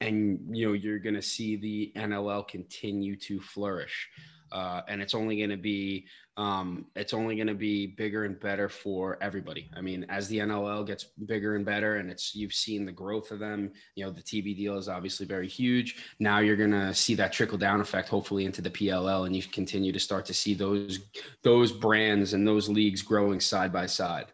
and, 0.00 0.38
you 0.52 0.68
know, 0.68 0.74
you're 0.74 1.00
going 1.00 1.16
to 1.16 1.22
see 1.22 1.56
the 1.56 1.92
NLL 1.96 2.46
continue 2.46 3.16
to 3.16 3.40
flourish 3.40 4.08
uh, 4.52 4.82
and 4.86 5.00
it's 5.00 5.14
only 5.14 5.38
going 5.38 5.50
to 5.50 5.56
be 5.56 6.06
um, 6.38 6.86
it's 6.96 7.12
only 7.12 7.36
going 7.36 7.48
to 7.48 7.54
be 7.54 7.86
bigger 7.86 8.24
and 8.24 8.40
better 8.40 8.68
for 8.68 9.18
everybody. 9.20 9.70
I 9.76 9.82
mean, 9.82 10.06
as 10.08 10.28
the 10.28 10.38
NLL 10.38 10.86
gets 10.86 11.04
bigger 11.26 11.56
and 11.56 11.64
better, 11.64 11.96
and 11.96 12.10
it's 12.10 12.34
you've 12.34 12.54
seen 12.54 12.86
the 12.86 12.92
growth 12.92 13.30
of 13.32 13.38
them. 13.38 13.72
You 13.96 14.06
know, 14.06 14.10
the 14.10 14.22
TV 14.22 14.56
deal 14.56 14.78
is 14.78 14.88
obviously 14.88 15.26
very 15.26 15.46
huge. 15.46 15.96
Now 16.20 16.38
you're 16.38 16.56
going 16.56 16.70
to 16.70 16.94
see 16.94 17.14
that 17.16 17.32
trickle 17.32 17.58
down 17.58 17.80
effect, 17.80 18.08
hopefully, 18.08 18.46
into 18.46 18.62
the 18.62 18.70
PLL, 18.70 19.26
and 19.26 19.36
you 19.36 19.42
continue 19.42 19.92
to 19.92 20.00
start 20.00 20.24
to 20.26 20.34
see 20.34 20.54
those 20.54 21.00
those 21.42 21.70
brands 21.70 22.32
and 22.32 22.46
those 22.46 22.68
leagues 22.68 23.02
growing 23.02 23.40
side 23.40 23.72
by 23.72 23.86
side. 23.86 24.26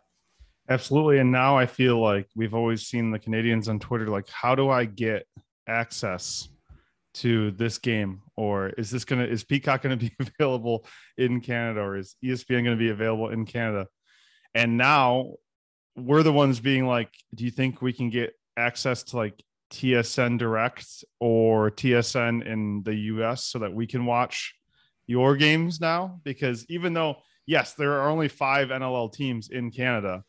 Absolutely, 0.68 1.18
and 1.18 1.32
now 1.32 1.56
I 1.56 1.66
feel 1.66 2.00
like 2.00 2.28
we've 2.36 2.54
always 2.54 2.86
seen 2.86 3.10
the 3.10 3.18
Canadians 3.18 3.68
on 3.68 3.80
Twitter 3.80 4.08
like, 4.08 4.28
how 4.28 4.54
do 4.54 4.68
I 4.68 4.84
get 4.84 5.26
access 5.66 6.48
to 7.20 7.50
this 7.52 7.78
game 7.78 8.22
or 8.36 8.68
is 8.70 8.90
this 8.90 9.04
going 9.04 9.20
to 9.20 9.30
is 9.30 9.44
peacock 9.44 9.82
going 9.82 9.98
to 9.98 10.04
be 10.04 10.14
available 10.20 10.86
in 11.16 11.40
canada 11.40 11.80
or 11.80 11.96
is 11.96 12.16
espn 12.24 12.48
going 12.48 12.64
to 12.66 12.76
be 12.76 12.90
available 12.90 13.30
in 13.30 13.44
canada? 13.44 13.86
And 14.54 14.76
now 14.76 15.34
we're 15.96 16.22
the 16.22 16.32
ones 16.32 16.60
being 16.60 16.86
like 16.86 17.12
do 17.34 17.44
you 17.44 17.50
think 17.50 17.82
we 17.82 17.92
can 17.92 18.10
get 18.10 18.34
access 18.56 19.02
to 19.02 19.16
like 19.16 19.42
tsn 19.72 20.38
direct 20.38 20.86
or 21.20 21.70
tsn 21.70 22.46
in 22.46 22.82
the 22.84 22.94
us 22.94 23.44
so 23.44 23.58
that 23.58 23.72
we 23.72 23.86
can 23.86 24.06
watch 24.06 24.54
your 25.06 25.36
games 25.36 25.80
now? 25.80 26.20
Because 26.24 26.64
even 26.68 26.92
though 26.92 27.16
yes 27.46 27.74
there 27.74 28.00
are 28.00 28.10
only 28.10 28.28
five 28.28 28.68
nll 28.68 29.12
teams 29.12 29.48
in 29.48 29.70
canada 29.70 30.22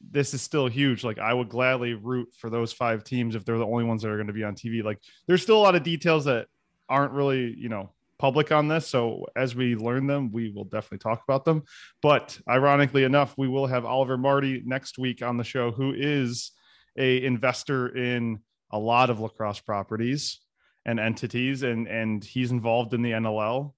this 0.00 0.34
is 0.34 0.42
still 0.42 0.66
huge. 0.66 1.04
Like 1.04 1.18
I 1.18 1.32
would 1.32 1.48
gladly 1.48 1.94
root 1.94 2.28
for 2.38 2.50
those 2.50 2.72
five 2.72 3.04
teams 3.04 3.34
if 3.34 3.44
they're 3.44 3.58
the 3.58 3.66
only 3.66 3.84
ones 3.84 4.02
that 4.02 4.10
are 4.10 4.16
going 4.16 4.26
to 4.26 4.32
be 4.32 4.44
on 4.44 4.54
TV. 4.54 4.82
Like 4.82 4.98
there's 5.26 5.42
still 5.42 5.58
a 5.58 5.62
lot 5.62 5.74
of 5.74 5.82
details 5.82 6.24
that 6.26 6.46
aren't 6.88 7.12
really, 7.12 7.54
you 7.56 7.68
know, 7.68 7.92
public 8.18 8.52
on 8.52 8.68
this. 8.68 8.86
So 8.86 9.26
as 9.36 9.54
we 9.54 9.76
learn 9.76 10.06
them, 10.06 10.32
we 10.32 10.50
will 10.50 10.64
definitely 10.64 10.98
talk 10.98 11.22
about 11.26 11.44
them. 11.44 11.62
But 12.02 12.38
ironically 12.48 13.04
enough, 13.04 13.34
we 13.36 13.48
will 13.48 13.66
have 13.66 13.84
Oliver 13.84 14.16
Marti 14.16 14.62
next 14.64 14.98
week 14.98 15.22
on 15.22 15.36
the 15.36 15.44
show, 15.44 15.70
who 15.70 15.92
is 15.96 16.52
a 16.98 17.22
investor 17.24 17.94
in 17.94 18.38
a 18.70 18.78
lot 18.78 19.10
of 19.10 19.20
lacrosse 19.20 19.60
properties 19.60 20.40
and 20.84 20.98
entities, 20.98 21.62
and 21.62 21.86
and 21.88 22.24
he's 22.24 22.52
involved 22.52 22.94
in 22.94 23.02
the 23.02 23.12
NLL 23.12 23.72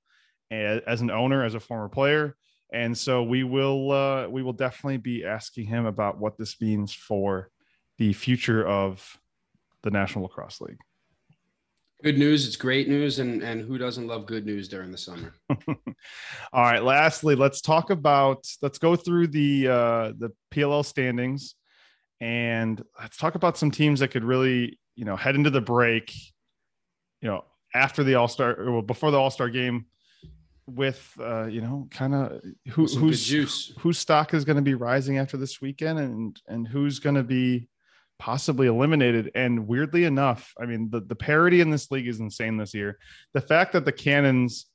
eh, 0.51 0.81
as 0.87 1.01
an 1.01 1.11
owner, 1.11 1.45
as 1.45 1.55
a 1.55 1.61
former 1.61 1.89
player 1.89 2.37
and 2.73 2.97
so 2.97 3.23
we 3.23 3.45
will 3.45 3.93
uh, 3.93 4.29
we 4.29 4.43
will 4.43 4.53
definitely 4.53 4.99
be 4.99 5.25
asking 5.25 5.67
him 5.67 5.87
about 5.87 6.19
what 6.19 6.37
this 6.39 6.61
means 6.61 6.93
for 6.93 7.51
the 7.99 8.13
future 8.13 8.67
of 8.67 9.19
the 9.83 9.91
National 9.91 10.25
Lacrosse 10.25 10.61
League. 10.61 10.79
Good 12.03 12.17
news. 12.17 12.47
It's 12.47 12.57
great 12.57 12.89
news. 12.89 13.19
And, 13.19 13.43
and 13.43 13.61
who 13.61 13.77
doesn't 13.77 14.07
love 14.07 14.27
good 14.27 14.47
news 14.47 14.69
during 14.69 14.93
the 14.93 14.99
summer? 14.99 15.35
All 15.51 16.63
right. 16.63 16.83
Lastly, 16.83 17.35
let's 17.35 17.61
talk 17.61 17.91
about, 17.91 18.47
let's 18.63 18.79
go 18.79 18.95
through 18.95 19.29
the, 19.29 19.67
uh, 19.67 20.13
the 20.17 20.31
PLL 20.53 20.85
standings 20.85 21.57
and 22.21 22.81
let's 23.01 23.17
talk 23.17 23.35
about 23.35 23.59
some 23.59 23.73
teams 23.73 23.99
that 23.99 24.13
could 24.13 24.25
really, 24.25 24.79
you 24.95 25.05
know, 25.05 25.17
head 25.17 25.35
into 25.35 25.51
the 25.51 25.61
break, 25.61 26.15
you 27.21 27.29
know, 27.29 27.45
after 27.75 28.05
the 28.05 28.15
all 28.15 28.29
star 28.29 28.55
or 28.55 28.83
before 28.83 29.11
the 29.11 29.19
all 29.19 29.31
star 29.31 29.49
game 29.49 29.87
with 30.69 31.13
uh, 31.21 31.47
you 31.47 31.61
know 31.61 31.89
kind 31.91 32.15
of 32.15 32.41
who, 32.71 32.87
who's 32.87 33.73
whose 33.79 33.99
stock 33.99 34.35
is 34.35 34.45
going 34.45 34.57
to 34.57 34.63
be 34.63 34.75
rising 34.75 35.19
after 35.19 35.37
this 35.37 35.61
weekend 35.61 35.99
and 35.99 36.41
and 36.47 36.69
who's 36.69 36.99
going 36.99 37.17
to 37.17 37.23
be 37.23 37.69
possibly 38.19 38.67
eliminated. 38.67 39.31
And 39.35 39.67
weirdly 39.67 40.05
enough 40.05 40.53
i 40.61 40.67
mean 40.67 40.91
the, 40.91 41.01
the 41.01 41.15
parity 41.15 41.61
in 41.61 41.71
this 41.71 41.91
league 41.91 42.09
is 42.09 42.21
insane 42.21 42.57
this 42.57 42.75
year. 42.75 42.99
The 43.35 43.41
fact 43.41 43.73
that 43.73 43.85
the 43.85 43.93
cannons 43.93 44.67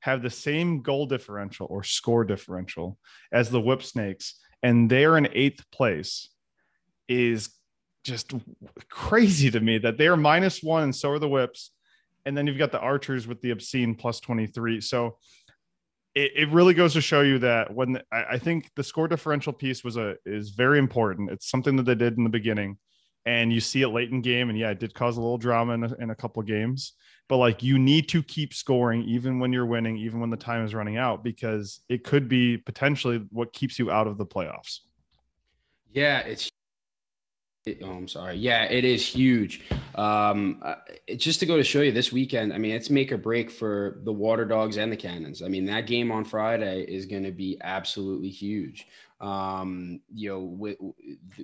have 0.00 0.22
the 0.22 0.30
same 0.30 0.82
goal 0.82 1.06
differential 1.06 1.66
or 1.70 1.84
score 1.84 2.24
differential 2.24 2.98
as 3.32 3.50
the 3.50 3.60
whip 3.60 3.82
snakes 3.82 4.34
and 4.62 4.90
they're 4.90 5.16
in 5.16 5.28
eighth 5.32 5.68
place 5.70 6.28
is 7.08 7.50
just 8.04 8.32
crazy 8.88 9.50
to 9.50 9.60
me 9.60 9.78
that 9.78 9.98
they're 9.98 10.16
minus 10.16 10.62
one 10.62 10.84
and 10.84 10.94
so 10.94 11.10
are 11.10 11.18
the 11.18 11.28
whips. 11.28 11.70
And 12.24 12.36
then 12.36 12.46
you've 12.46 12.58
got 12.58 12.70
the 12.70 12.80
archers 12.80 13.26
with 13.26 13.40
the 13.42 13.50
obscene 13.50 13.94
plus 13.96 14.20
23 14.20 14.80
so 14.80 15.18
it, 16.14 16.32
it 16.34 16.48
really 16.50 16.74
goes 16.74 16.92
to 16.94 17.00
show 17.00 17.22
you 17.22 17.38
that 17.40 17.74
when 17.74 18.00
I, 18.12 18.24
I 18.32 18.38
think 18.38 18.70
the 18.76 18.84
score 18.84 19.08
differential 19.08 19.52
piece 19.52 19.82
was 19.82 19.96
a 19.96 20.16
is 20.26 20.50
very 20.50 20.78
important. 20.78 21.30
It's 21.30 21.50
something 21.50 21.76
that 21.76 21.84
they 21.84 21.94
did 21.94 22.18
in 22.18 22.24
the 22.24 22.30
beginning, 22.30 22.78
and 23.24 23.52
you 23.52 23.60
see 23.60 23.82
it 23.82 23.88
late 23.88 24.10
in 24.10 24.20
game. 24.20 24.50
And 24.50 24.58
yeah, 24.58 24.70
it 24.70 24.80
did 24.80 24.94
cause 24.94 25.16
a 25.16 25.20
little 25.20 25.38
drama 25.38 25.74
in 25.74 25.84
a, 25.84 25.94
in 25.94 26.10
a 26.10 26.14
couple 26.14 26.42
games. 26.42 26.92
But 27.28 27.38
like 27.38 27.62
you 27.62 27.78
need 27.78 28.08
to 28.10 28.22
keep 28.22 28.52
scoring 28.52 29.02
even 29.04 29.38
when 29.38 29.52
you're 29.52 29.66
winning, 29.66 29.96
even 29.96 30.20
when 30.20 30.30
the 30.30 30.36
time 30.36 30.64
is 30.64 30.74
running 30.74 30.98
out, 30.98 31.24
because 31.24 31.80
it 31.88 32.04
could 32.04 32.28
be 32.28 32.58
potentially 32.58 33.26
what 33.30 33.52
keeps 33.52 33.78
you 33.78 33.90
out 33.90 34.06
of 34.06 34.18
the 34.18 34.26
playoffs. 34.26 34.80
Yeah, 35.92 36.20
it's 36.20 36.50
it, 37.64 37.78
oh, 37.82 37.90
I'm 37.90 38.08
sorry. 38.08 38.36
Yeah, 38.36 38.64
it 38.64 38.84
is 38.84 39.06
huge. 39.06 39.62
Um, 39.94 40.60
uh, 40.62 40.76
just 41.16 41.40
to 41.40 41.46
go 41.46 41.56
to 41.56 41.62
show 41.62 41.80
you 41.80 41.92
this 41.92 42.12
weekend, 42.12 42.52
I 42.52 42.58
mean, 42.58 42.72
it's 42.72 42.90
make 42.90 43.12
or 43.12 43.18
break 43.18 43.50
for 43.50 44.00
the 44.04 44.12
Water 44.12 44.44
Dogs 44.44 44.76
and 44.78 44.90
the 44.90 44.96
Cannons. 44.96 45.42
I 45.42 45.48
mean, 45.48 45.66
that 45.66 45.86
game 45.86 46.10
on 46.10 46.24
Friday 46.24 46.82
is 46.82 47.06
going 47.06 47.22
to 47.22 47.30
be 47.30 47.58
absolutely 47.62 48.30
huge. 48.30 48.88
Um, 49.20 50.00
you 50.12 50.30
know, 50.30 50.40
we, 50.40 50.76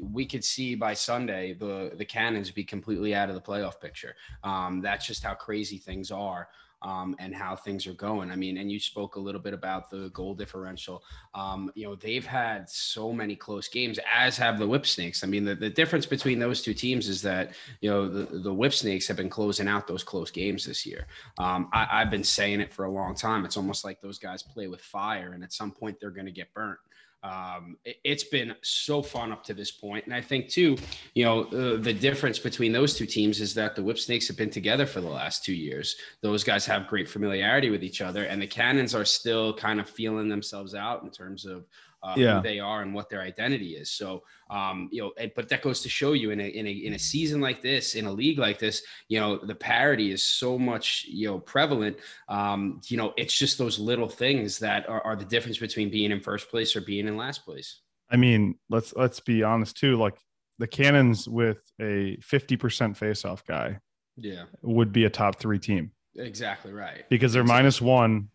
we 0.02 0.26
could 0.26 0.44
see 0.44 0.74
by 0.74 0.94
Sunday 0.94 1.54
the 1.54 1.92
the 1.96 2.04
Cannons 2.04 2.50
be 2.50 2.64
completely 2.64 3.14
out 3.14 3.28
of 3.28 3.36
the 3.36 3.40
playoff 3.40 3.80
picture. 3.80 4.16
Um, 4.42 4.80
that's 4.80 5.06
just 5.06 5.22
how 5.22 5.34
crazy 5.34 5.78
things 5.78 6.10
are 6.10 6.48
um, 6.82 7.16
and 7.18 7.34
how 7.34 7.56
things 7.56 7.86
are 7.86 7.94
going. 7.94 8.30
I 8.30 8.36
mean, 8.36 8.58
and 8.58 8.70
you 8.70 8.78
spoke 8.78 9.16
a 9.16 9.20
little 9.20 9.40
bit 9.40 9.54
about 9.54 9.90
the 9.90 10.10
goal 10.10 10.34
differential. 10.34 11.02
Um, 11.34 11.72
you 11.74 11.86
know, 11.86 11.94
they've 11.96 12.26
had 12.26 12.68
so 12.68 13.12
many 13.12 13.34
close 13.34 13.68
games, 13.68 13.98
as 14.14 14.36
have 14.36 14.58
the 14.58 14.66
Whip 14.66 14.86
Snakes. 14.86 15.24
I 15.24 15.26
mean, 15.26 15.44
the, 15.44 15.54
the 15.54 15.70
difference 15.70 16.06
between 16.06 16.38
those 16.38 16.62
two 16.62 16.74
teams 16.74 17.08
is 17.08 17.22
that, 17.22 17.52
you 17.80 17.90
know, 17.90 18.08
the, 18.08 18.38
the 18.38 18.54
Whip 18.54 18.72
Snakes 18.72 19.08
have 19.08 19.16
been 19.16 19.30
closing 19.30 19.68
out 19.68 19.86
those 19.86 20.04
close 20.04 20.30
games 20.30 20.64
this 20.64 20.86
year. 20.86 21.06
Um, 21.38 21.68
I, 21.72 21.88
I've 21.90 22.10
been 22.10 22.24
saying 22.24 22.60
it 22.60 22.72
for 22.72 22.84
a 22.84 22.90
long 22.90 23.14
time. 23.14 23.44
It's 23.44 23.56
almost 23.56 23.84
like 23.84 24.00
those 24.00 24.18
guys 24.18 24.42
play 24.42 24.68
with 24.68 24.80
fire, 24.80 25.32
and 25.32 25.42
at 25.42 25.52
some 25.52 25.72
point 25.72 25.98
they're 26.00 26.10
going 26.10 26.26
to 26.26 26.32
get 26.32 26.52
burnt. 26.54 26.78
Um, 27.22 27.76
it, 27.84 27.98
has 28.06 28.22
been 28.24 28.54
so 28.62 29.02
fun 29.02 29.32
up 29.32 29.42
to 29.44 29.54
this 29.54 29.72
point, 29.72 30.04
and 30.04 30.14
I 30.14 30.20
think 30.20 30.48
too, 30.48 30.76
you 31.14 31.24
know, 31.24 31.44
uh, 31.44 31.76
the 31.76 31.92
difference 31.92 32.38
between 32.38 32.70
those 32.72 32.94
two 32.94 33.06
teams 33.06 33.40
is 33.40 33.54
that 33.54 33.74
the 33.74 33.82
Whip 33.82 33.98
Snakes 33.98 34.28
have 34.28 34.36
been 34.36 34.50
together 34.50 34.86
for 34.86 35.00
the 35.00 35.08
last 35.08 35.44
two 35.44 35.54
years. 35.54 35.96
Those 36.22 36.44
guys 36.44 36.64
have 36.66 36.86
great 36.86 37.08
familiarity 37.08 37.70
with 37.70 37.82
each 37.82 38.00
other, 38.00 38.24
and 38.24 38.40
the 38.40 38.46
Cannons 38.46 38.94
are 38.94 39.04
still 39.04 39.52
kind 39.52 39.80
of 39.80 39.90
feeling 39.90 40.28
themselves 40.28 40.74
out 40.74 41.02
in 41.02 41.10
terms 41.10 41.44
of 41.44 41.66
uh, 42.02 42.14
yeah. 42.16 42.36
who 42.36 42.42
they 42.42 42.60
are 42.60 42.82
and 42.82 42.94
what 42.94 43.08
their 43.08 43.20
identity 43.20 43.76
is. 43.76 43.90
So, 43.90 44.22
um, 44.50 44.88
you 44.92 45.02
know, 45.02 45.12
but 45.34 45.48
that 45.48 45.62
goes 45.62 45.80
to 45.82 45.88
show 45.88 46.12
you 46.12 46.30
in 46.30 46.40
a, 46.40 46.44
in 46.44 46.66
a 46.66 46.70
in 46.70 46.94
a 46.94 46.98
season 46.98 47.40
like 47.40 47.60
this, 47.60 47.94
in 47.94 48.06
a 48.06 48.12
league 48.12 48.38
like 48.38 48.58
this, 48.58 48.82
you 49.08 49.18
know, 49.18 49.38
the 49.38 49.54
parity 49.54 50.12
is 50.12 50.22
so 50.22 50.58
much 50.58 51.06
you 51.08 51.28
know 51.28 51.38
prevalent. 51.38 51.98
Um, 52.28 52.80
you 52.86 52.96
know, 52.96 53.14
it's 53.16 53.36
just 53.36 53.58
those 53.58 53.78
little 53.78 54.08
things 54.08 54.58
that 54.60 54.88
are, 54.88 55.00
are 55.02 55.16
the 55.16 55.24
difference 55.24 55.58
between 55.58 55.90
being 55.90 56.10
in 56.10 56.20
first 56.20 56.50
place 56.50 56.76
or 56.76 56.80
being 56.80 57.08
in 57.08 57.16
last 57.16 57.44
place. 57.44 57.80
I 58.10 58.16
mean, 58.16 58.56
let's 58.68 58.94
let's 58.94 59.20
be 59.20 59.42
honest 59.42 59.76
too. 59.76 59.96
Like 59.96 60.18
the 60.58 60.66
Cannons 60.66 61.28
with 61.28 61.60
a 61.80 62.16
fifty 62.20 62.56
percent 62.56 62.96
face-off 62.96 63.44
guy, 63.44 63.80
yeah, 64.16 64.44
would 64.62 64.92
be 64.92 65.04
a 65.04 65.10
top 65.10 65.36
three 65.36 65.58
team. 65.58 65.92
Exactly 66.16 66.72
right. 66.72 67.04
Because 67.08 67.32
they're 67.32 67.42
exactly. 67.42 67.62
minus 67.62 67.80
one 67.80 68.28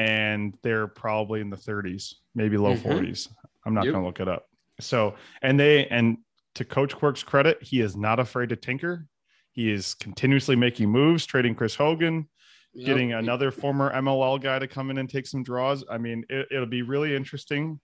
and 0.00 0.54
they're 0.62 0.86
probably 0.86 1.42
in 1.42 1.50
the 1.50 1.58
30s, 1.58 2.14
maybe 2.34 2.56
low 2.56 2.74
mm-hmm. 2.74 2.90
40s. 2.90 3.28
I'm 3.66 3.74
not 3.74 3.84
yep. 3.84 3.92
going 3.92 4.02
to 4.02 4.06
look 4.06 4.20
it 4.20 4.28
up. 4.28 4.46
So, 4.80 5.14
and 5.42 5.60
they, 5.60 5.86
and 5.88 6.16
to 6.54 6.64
Coach 6.64 6.96
Quirk's 6.96 7.22
credit, 7.22 7.62
he 7.62 7.82
is 7.82 7.96
not 7.96 8.18
afraid 8.18 8.48
to 8.48 8.56
tinker. 8.56 9.06
He 9.52 9.70
is 9.70 9.92
continuously 9.92 10.56
making 10.56 10.88
moves, 10.88 11.26
trading 11.26 11.54
Chris 11.54 11.74
Hogan, 11.74 12.30
yep. 12.72 12.86
getting 12.86 13.12
another 13.12 13.50
former 13.50 13.92
MLL 13.92 14.40
guy 14.40 14.58
to 14.58 14.66
come 14.66 14.90
in 14.90 14.96
and 14.96 15.08
take 15.08 15.26
some 15.26 15.42
draws. 15.42 15.84
I 15.90 15.98
mean, 15.98 16.24
it, 16.30 16.46
will 16.50 16.64
be 16.64 16.80
really 16.80 17.14
interesting. 17.14 17.78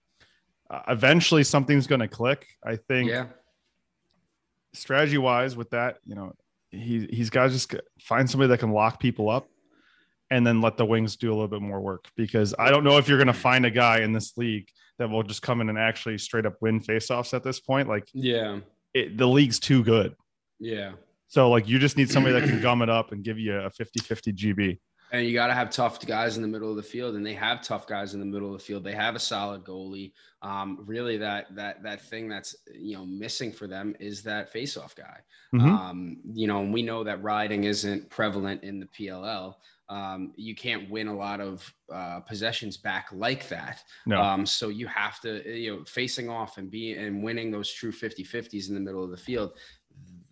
Uh, 0.71 0.81
eventually, 0.87 1.43
something's 1.43 1.85
going 1.85 2.01
to 2.01 2.07
click. 2.07 2.47
I 2.65 2.77
think. 2.77 3.11
Yeah. 3.11 3.27
Strategy 4.73 5.17
wise, 5.17 5.55
with 5.55 5.69
that, 5.71 5.97
you 6.03 6.15
know, 6.15 6.33
he 6.71 7.07
he's 7.11 7.29
got 7.29 7.43
to 7.43 7.49
just 7.49 7.73
find 7.99 8.29
somebody 8.29 8.49
that 8.49 8.59
can 8.59 8.71
lock 8.71 8.99
people 8.99 9.29
up 9.29 9.47
and 10.29 10.45
then 10.45 10.61
let 10.61 10.77
the 10.77 10.85
wings 10.85 11.15
do 11.15 11.29
a 11.29 11.33
little 11.33 11.47
bit 11.47 11.61
more 11.61 11.79
work 11.79 12.05
because 12.15 12.53
I 12.59 12.69
don't 12.69 12.83
know 12.83 12.97
if 12.97 13.07
you're 13.07 13.17
going 13.17 13.27
to 13.27 13.33
find 13.33 13.65
a 13.65 13.71
guy 13.71 13.99
in 13.99 14.11
this 14.11 14.37
league 14.37 14.69
that 14.99 15.09
will 15.09 15.23
just 15.23 15.41
come 15.41 15.61
in 15.61 15.69
and 15.69 15.77
actually 15.77 16.17
straight 16.17 16.45
up 16.45 16.55
win 16.61 16.79
faceoffs 16.79 17.33
at 17.33 17.43
this 17.43 17.59
point. 17.59 17.87
Like, 17.87 18.07
yeah, 18.13 18.59
it, 18.93 19.17
the 19.17 19.27
league's 19.27 19.59
too 19.59 19.83
good. 19.83 20.15
Yeah. 20.59 20.93
So, 21.27 21.49
like, 21.49 21.67
you 21.67 21.77
just 21.77 21.97
need 21.97 22.09
somebody 22.09 22.39
that 22.39 22.47
can 22.47 22.61
gum 22.61 22.81
it 22.81 22.89
up 22.89 23.11
and 23.11 23.23
give 23.23 23.37
you 23.37 23.55
a 23.55 23.69
50 23.69 23.99
50 24.01 24.33
GB. 24.33 24.79
And 25.09 25.25
you 25.25 25.33
got 25.33 25.47
to 25.47 25.53
have 25.53 25.69
tough 25.69 26.05
guys 26.05 26.35
in 26.35 26.41
the 26.41 26.49
middle 26.49 26.69
of 26.69 26.75
the 26.75 26.83
field, 26.83 27.15
and 27.15 27.25
they 27.25 27.33
have 27.33 27.61
tough 27.61 27.87
guys 27.87 28.13
in 28.13 28.19
the 28.19 28.25
middle 28.25 28.53
of 28.53 28.59
the 28.59 28.63
field. 28.63 28.83
They 28.83 28.93
have 28.93 29.15
a 29.15 29.19
solid 29.19 29.63
goalie. 29.63 30.11
Um, 30.41 30.83
really, 30.85 31.15
that 31.17 31.55
that 31.55 31.81
that 31.83 32.01
thing 32.01 32.27
that's 32.27 32.57
you 32.73 32.97
know 32.97 33.05
missing 33.05 33.53
for 33.53 33.67
them 33.67 33.95
is 34.01 34.21
that 34.23 34.53
faceoff 34.53 34.95
guy. 34.95 35.19
Mm-hmm. 35.55 35.69
Um, 35.69 36.17
you 36.33 36.47
know, 36.47 36.59
and 36.59 36.73
we 36.73 36.81
know 36.81 37.05
that 37.05 37.23
riding 37.23 37.63
isn't 37.63 38.09
prevalent 38.09 38.63
in 38.63 38.81
the 38.81 38.87
PLL 38.87 39.55
um, 39.89 40.33
you 40.35 40.55
can't 40.55 40.89
win 40.89 41.07
a 41.07 41.15
lot 41.15 41.39
of 41.39 41.73
uh, 41.93 42.19
possessions 42.21 42.77
back 42.77 43.07
like 43.13 43.47
that. 43.49 43.83
No. 44.05 44.21
Um, 44.21 44.45
so 44.45 44.69
you 44.69 44.87
have 44.87 45.21
to, 45.21 45.47
you 45.49 45.77
know, 45.77 45.83
facing 45.85 46.29
off 46.29 46.57
and 46.57 46.69
be 46.69 46.93
and 46.93 47.23
winning 47.23 47.51
those 47.51 47.71
true 47.71 47.91
50 47.91 48.23
50s 48.23 48.67
in 48.67 48.73
the 48.73 48.81
middle 48.81 49.03
of 49.03 49.11
the 49.11 49.17
field. 49.17 49.53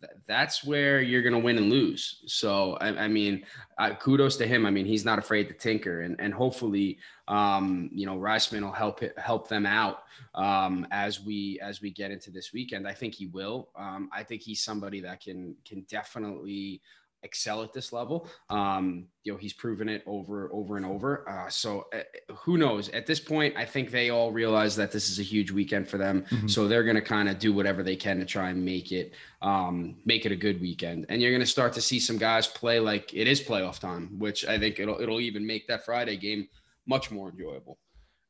Th- 0.02 0.12
that's 0.28 0.66
where 0.66 1.02
you're 1.02 1.22
going 1.22 1.34
to 1.34 1.40
win 1.40 1.58
and 1.58 1.70
lose. 1.70 2.24
So, 2.28 2.74
I, 2.82 3.06
I 3.06 3.08
mean, 3.08 3.46
uh, 3.78 3.96
kudos 3.96 4.36
to 4.38 4.48
him. 4.48 4.66
I 4.66 4.72
mean, 4.72 4.86
he's 4.86 5.06
not 5.06 5.20
afraid 5.20 5.48
to 5.48 5.54
tinker 5.54 6.02
and, 6.02 6.20
and 6.20 6.34
hopefully, 6.34 6.98
um, 7.30 7.90
you 7.94 8.06
know, 8.06 8.18
Reisman 8.18 8.62
will 8.62 8.74
help 8.74 9.04
it, 9.04 9.18
help 9.18 9.48
them 9.48 9.66
out 9.66 10.04
um, 10.34 10.86
as 10.92 11.22
we, 11.22 11.60
as 11.62 11.82
we 11.82 11.92
get 11.92 12.12
into 12.12 12.30
this 12.30 12.52
weekend. 12.52 12.86
I 12.86 12.94
think 12.94 13.16
he 13.16 13.28
will. 13.28 13.70
Um, 13.78 14.10
I 14.14 14.24
think 14.24 14.42
he's 14.42 14.62
somebody 14.62 15.00
that 15.00 15.22
can, 15.22 15.56
can 15.64 15.86
definitely, 15.90 16.82
excel 17.26 17.64
at 17.64 17.74
this 17.74 17.92
level. 17.92 18.30
Um, 18.50 19.08
you 19.24 19.34
know, 19.34 19.38
he's 19.38 19.52
proven 19.52 19.90
it 19.90 20.04
over, 20.06 20.50
over 20.54 20.78
and 20.78 20.86
over. 20.86 21.28
Uh, 21.28 21.50
so 21.50 21.88
uh, 21.94 22.00
who 22.34 22.58
knows? 22.58 22.88
At 22.90 23.06
this 23.06 23.20
point, 23.20 23.58
I 23.58 23.66
think 23.66 23.92
they 23.92 24.12
all 24.12 24.32
realize 24.32 24.76
that 24.78 24.92
this 24.92 25.10
is 25.10 25.20
a 25.20 25.24
huge 25.24 25.52
weekend 25.52 25.90
for 25.90 25.98
them. 25.98 26.24
Mm-hmm. 26.30 26.48
So 26.48 26.68
they're 26.68 26.84
going 26.84 26.96
to 26.96 27.02
kind 27.02 27.28
of 27.28 27.40
do 27.40 27.52
whatever 27.52 27.84
they 27.84 27.96
can 27.96 28.20
to 28.20 28.26
try 28.26 28.52
and 28.52 28.64
make 28.64 28.92
it, 28.92 29.14
um, 29.42 29.98
make 30.06 30.26
it 30.26 30.32
a 30.32 30.36
good 30.36 30.62
weekend. 30.62 31.08
And 31.10 31.22
you're 31.22 31.32
going 31.32 31.42
to 31.42 31.48
start 31.48 31.74
to 31.74 31.82
see 31.82 32.00
some 32.00 32.18
guys 32.18 32.48
play 32.48 32.80
like 32.80 33.14
it 33.14 33.28
is 33.28 33.42
playoff 33.42 33.80
time, 33.80 34.18
which 34.18 34.46
I 34.46 34.58
think 34.58 34.80
it'll 34.80 35.02
it'll 35.02 35.20
even 35.20 35.46
make 35.46 35.68
that 35.68 35.84
Friday 35.84 36.16
game 36.16 36.48
much 36.88 37.12
more 37.12 37.30
enjoyable. 37.30 37.80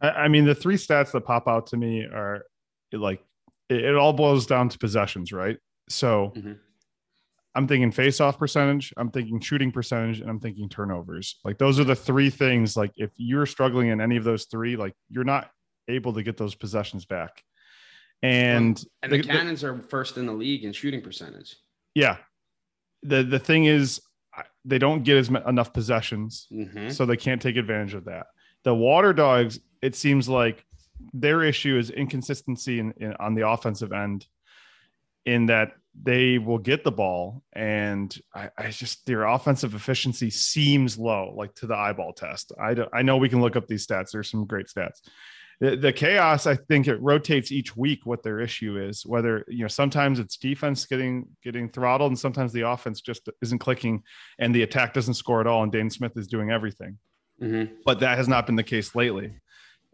I 0.01 0.27
mean, 0.27 0.45
the 0.45 0.55
three 0.55 0.75
stats 0.75 1.11
that 1.11 1.21
pop 1.21 1.47
out 1.47 1.67
to 1.67 1.77
me 1.77 2.03
are 2.03 2.45
like 2.91 3.23
it, 3.69 3.83
it 3.83 3.95
all 3.95 4.13
boils 4.13 4.45
down 4.45 4.69
to 4.69 4.79
possessions, 4.79 5.31
right? 5.31 5.57
So. 5.89 6.33
Mm-hmm 6.35 6.53
I'm 7.55 7.67
thinking 7.67 7.91
face-off 7.91 8.37
percentage, 8.37 8.93
I'm 8.97 9.09
thinking 9.09 9.39
shooting 9.39 9.71
percentage, 9.71 10.19
and 10.19 10.29
I'm 10.29 10.39
thinking 10.39 10.67
turnovers. 10.67 11.39
Like 11.45 11.57
those 11.57 11.79
are 11.79 11.85
the 11.85 11.95
three 11.95 12.29
things. 12.29 12.75
Like 12.75 12.91
if 12.97 13.11
you're 13.15 13.45
struggling 13.45 13.87
in 13.87 14.01
any 14.01 14.17
of 14.17 14.25
those 14.25 14.45
three, 14.45 14.75
like 14.75 14.93
you're 15.09 15.23
not 15.23 15.49
able 15.87 16.13
to 16.13 16.23
get 16.23 16.35
those 16.37 16.53
possessions 16.53 17.05
back. 17.05 17.43
And 18.21 18.83
and 19.01 19.11
the, 19.11 19.17
the 19.17 19.23
Cannons 19.23 19.61
the, 19.61 19.69
are 19.69 19.79
first 19.79 20.17
in 20.17 20.25
the 20.25 20.33
league 20.33 20.63
in 20.65 20.73
shooting 20.73 21.01
percentage. 21.01 21.55
Yeah. 21.93 22.17
The 23.03 23.23
the 23.23 23.39
thing 23.39 23.65
is 23.65 24.01
they 24.65 24.79
don't 24.79 25.03
get 25.03 25.17
as 25.17 25.29
enough 25.29 25.73
possessions, 25.73 26.47
mm-hmm. 26.51 26.89
so 26.89 27.05
they 27.05 27.17
can't 27.17 27.41
take 27.41 27.55
advantage 27.55 27.93
of 27.93 28.05
that. 28.05 28.27
The 28.63 28.75
Water 28.75 29.13
Dogs, 29.13 29.59
it 29.81 29.95
seems 29.95 30.27
like 30.27 30.65
their 31.13 31.43
issue 31.43 31.77
is 31.77 31.89
inconsistency 31.89 32.79
in, 32.79 32.93
in 32.97 33.13
on 33.19 33.35
the 33.35 33.47
offensive 33.47 33.93
end 33.93 34.25
in 35.25 35.45
that 35.47 35.73
they 36.03 36.37
will 36.37 36.57
get 36.57 36.83
the 36.83 36.91
ball 36.91 37.41
and 37.53 38.17
I, 38.33 38.49
I, 38.57 38.69
just 38.69 39.05
their 39.05 39.23
offensive 39.23 39.75
efficiency 39.75 40.29
seems 40.29 40.97
low 40.97 41.33
like 41.35 41.55
to 41.55 41.67
the 41.67 41.75
eyeball 41.75 42.13
test. 42.13 42.51
I, 42.61 42.75
I 42.93 43.01
know 43.01 43.17
we 43.17 43.29
can 43.29 43.41
look 43.41 43.55
up 43.55 43.67
these 43.67 43.87
stats. 43.87 44.11
There's 44.11 44.29
some 44.29 44.45
great 44.45 44.67
stats. 44.67 45.01
The, 45.61 45.77
the, 45.77 45.93
chaos 45.93 46.47
i 46.47 46.55
think 46.55 46.85
it 46.85 47.01
rotates 47.01 47.49
each 47.49 47.77
week 47.77 48.05
what 48.05 48.23
their 48.23 48.41
issue 48.41 48.77
is 48.77 49.05
whether 49.05 49.45
you 49.47 49.61
know 49.61 49.69
sometimes 49.69 50.19
it's 50.19 50.35
defense 50.35 50.85
getting 50.85 51.29
getting 51.41 51.69
throttled 51.69 52.11
and 52.11 52.19
sometimes 52.19 52.51
the 52.51 52.67
offense 52.67 52.99
just 52.99 53.29
isn't 53.41 53.59
clicking 53.59 54.03
and 54.37 54.53
the 54.53 54.63
attack 54.63 54.93
doesn't 54.93 55.13
score 55.13 55.39
at 55.39 55.47
all 55.47 55.63
and 55.63 55.71
Dhane 55.71 55.89
Smith 55.89 56.11
is 56.17 56.27
doing 56.27 56.51
everything. 56.51 56.97
Mm-hmm. 57.41 57.75
but 57.85 57.99
that 57.99 58.17
has 58.17 58.29
not 58.29 58.45
been 58.45 58.55
the 58.55 58.63
case 58.63 58.95
lately. 58.95 59.33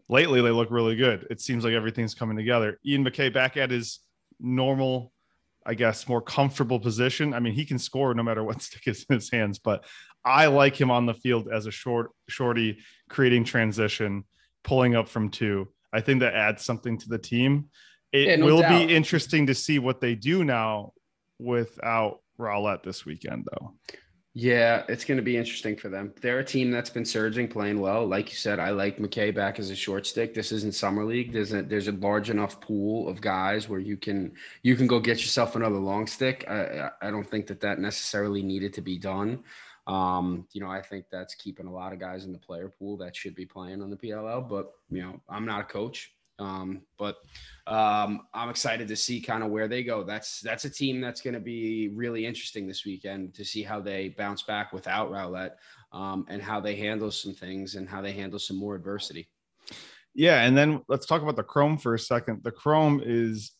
Lately 0.08 0.40
they 0.42 0.50
look 0.50 0.70
really 0.70 0.94
good. 0.94 1.26
It 1.28 1.40
seems 1.40 1.64
like 1.64 1.74
everything's 1.74 2.14
coming 2.14 2.36
together. 2.36 2.78
Ian 2.86 3.02
MacKay 3.02 3.30
back 3.30 3.56
at 3.56 3.70
his 3.70 3.98
normal 4.38 5.12
I 5.64 5.74
guess, 5.74 6.08
more 6.08 6.22
comfortable 6.22 6.80
position. 6.80 7.34
I 7.34 7.40
mean, 7.40 7.54
he 7.54 7.64
can 7.64 7.78
score 7.78 8.14
no 8.14 8.22
matter 8.22 8.42
what 8.42 8.62
stick 8.62 8.86
is 8.86 9.04
in 9.08 9.16
his 9.16 9.30
hands, 9.30 9.58
but 9.58 9.84
I 10.24 10.46
like 10.46 10.80
him 10.80 10.90
on 10.90 11.06
the 11.06 11.14
field 11.14 11.48
as 11.52 11.66
a 11.66 11.70
short 11.70 12.10
shorty, 12.28 12.78
creating 13.08 13.44
transition, 13.44 14.24
pulling 14.62 14.94
up 14.94 15.08
from 15.08 15.30
two. 15.30 15.68
I 15.92 16.00
think 16.00 16.20
that 16.20 16.34
adds 16.34 16.64
something 16.64 16.98
to 16.98 17.08
the 17.08 17.18
team. 17.18 17.68
It 18.12 18.28
yeah, 18.28 18.36
no 18.36 18.46
will 18.46 18.60
doubt. 18.60 18.86
be 18.86 18.94
interesting 18.94 19.46
to 19.46 19.54
see 19.54 19.78
what 19.78 20.00
they 20.00 20.14
do 20.14 20.44
now 20.44 20.92
without 21.38 22.20
Rowlett 22.38 22.82
this 22.82 23.04
weekend, 23.04 23.46
though. 23.50 23.74
Yeah, 24.34 24.84
it's 24.88 25.04
going 25.04 25.18
to 25.18 25.22
be 25.22 25.36
interesting 25.36 25.76
for 25.76 25.90
them. 25.90 26.14
They're 26.22 26.38
a 26.38 26.44
team 26.44 26.70
that's 26.70 26.88
been 26.88 27.04
surging, 27.04 27.48
playing 27.48 27.80
well. 27.80 28.06
Like 28.06 28.30
you 28.30 28.36
said, 28.36 28.58
I 28.58 28.70
like 28.70 28.98
MacKay 28.98 29.30
back 29.30 29.58
as 29.58 29.68
a 29.68 29.76
short 29.76 30.06
stick. 30.06 30.32
This 30.32 30.52
isn't 30.52 30.74
summer 30.74 31.04
league. 31.04 31.34
There's 31.34 31.52
a 31.52 31.62
there's 31.62 31.88
a 31.88 31.92
large 31.92 32.30
enough 32.30 32.58
pool 32.58 33.08
of 33.08 33.20
guys 33.20 33.68
where 33.68 33.78
you 33.78 33.98
can 33.98 34.32
you 34.62 34.74
can 34.74 34.86
go 34.86 35.00
get 35.00 35.18
yourself 35.18 35.54
another 35.54 35.76
long 35.76 36.06
stick. 36.06 36.46
I 36.48 36.88
I 37.02 37.10
don't 37.10 37.28
think 37.28 37.46
that 37.48 37.60
that 37.60 37.78
necessarily 37.78 38.42
needed 38.42 38.72
to 38.74 38.80
be 38.80 38.96
done. 38.98 39.44
Um, 39.86 40.46
you 40.52 40.62
know, 40.62 40.70
I 40.70 40.80
think 40.80 41.06
that's 41.10 41.34
keeping 41.34 41.66
a 41.66 41.72
lot 41.72 41.92
of 41.92 41.98
guys 41.98 42.24
in 42.24 42.32
the 42.32 42.38
player 42.38 42.68
pool 42.70 42.96
that 42.98 43.14
should 43.14 43.34
be 43.34 43.44
playing 43.44 43.82
on 43.82 43.90
the 43.90 43.96
PLL. 43.96 44.48
But 44.48 44.72
you 44.90 45.02
know, 45.02 45.20
I'm 45.28 45.44
not 45.44 45.60
a 45.60 45.64
coach. 45.64 46.14
Um, 46.38 46.82
but 46.98 47.16
um, 47.66 48.22
I'm 48.34 48.48
excited 48.48 48.88
to 48.88 48.96
see 48.96 49.20
kind 49.20 49.42
of 49.42 49.50
where 49.50 49.68
they 49.68 49.82
go. 49.82 50.02
That's 50.02 50.40
that's 50.40 50.64
a 50.64 50.70
team 50.70 51.00
that's 51.00 51.20
going 51.20 51.34
to 51.34 51.40
be 51.40 51.88
really 51.88 52.26
interesting 52.26 52.66
this 52.66 52.84
weekend 52.84 53.34
to 53.34 53.44
see 53.44 53.62
how 53.62 53.80
they 53.80 54.08
bounce 54.10 54.42
back 54.42 54.72
without 54.72 55.10
Rowlett 55.10 55.52
um, 55.92 56.26
and 56.28 56.42
how 56.42 56.60
they 56.60 56.76
handle 56.76 57.10
some 57.10 57.34
things 57.34 57.74
and 57.74 57.88
how 57.88 58.00
they 58.00 58.12
handle 58.12 58.38
some 58.38 58.56
more 58.56 58.74
adversity. 58.74 59.28
Yeah, 60.14 60.42
and 60.42 60.56
then 60.56 60.82
let's 60.88 61.06
talk 61.06 61.22
about 61.22 61.36
the 61.36 61.42
Chrome 61.42 61.78
for 61.78 61.94
a 61.94 61.98
second. 61.98 62.42
The 62.42 62.50
Chrome 62.50 63.02
is 63.04 63.52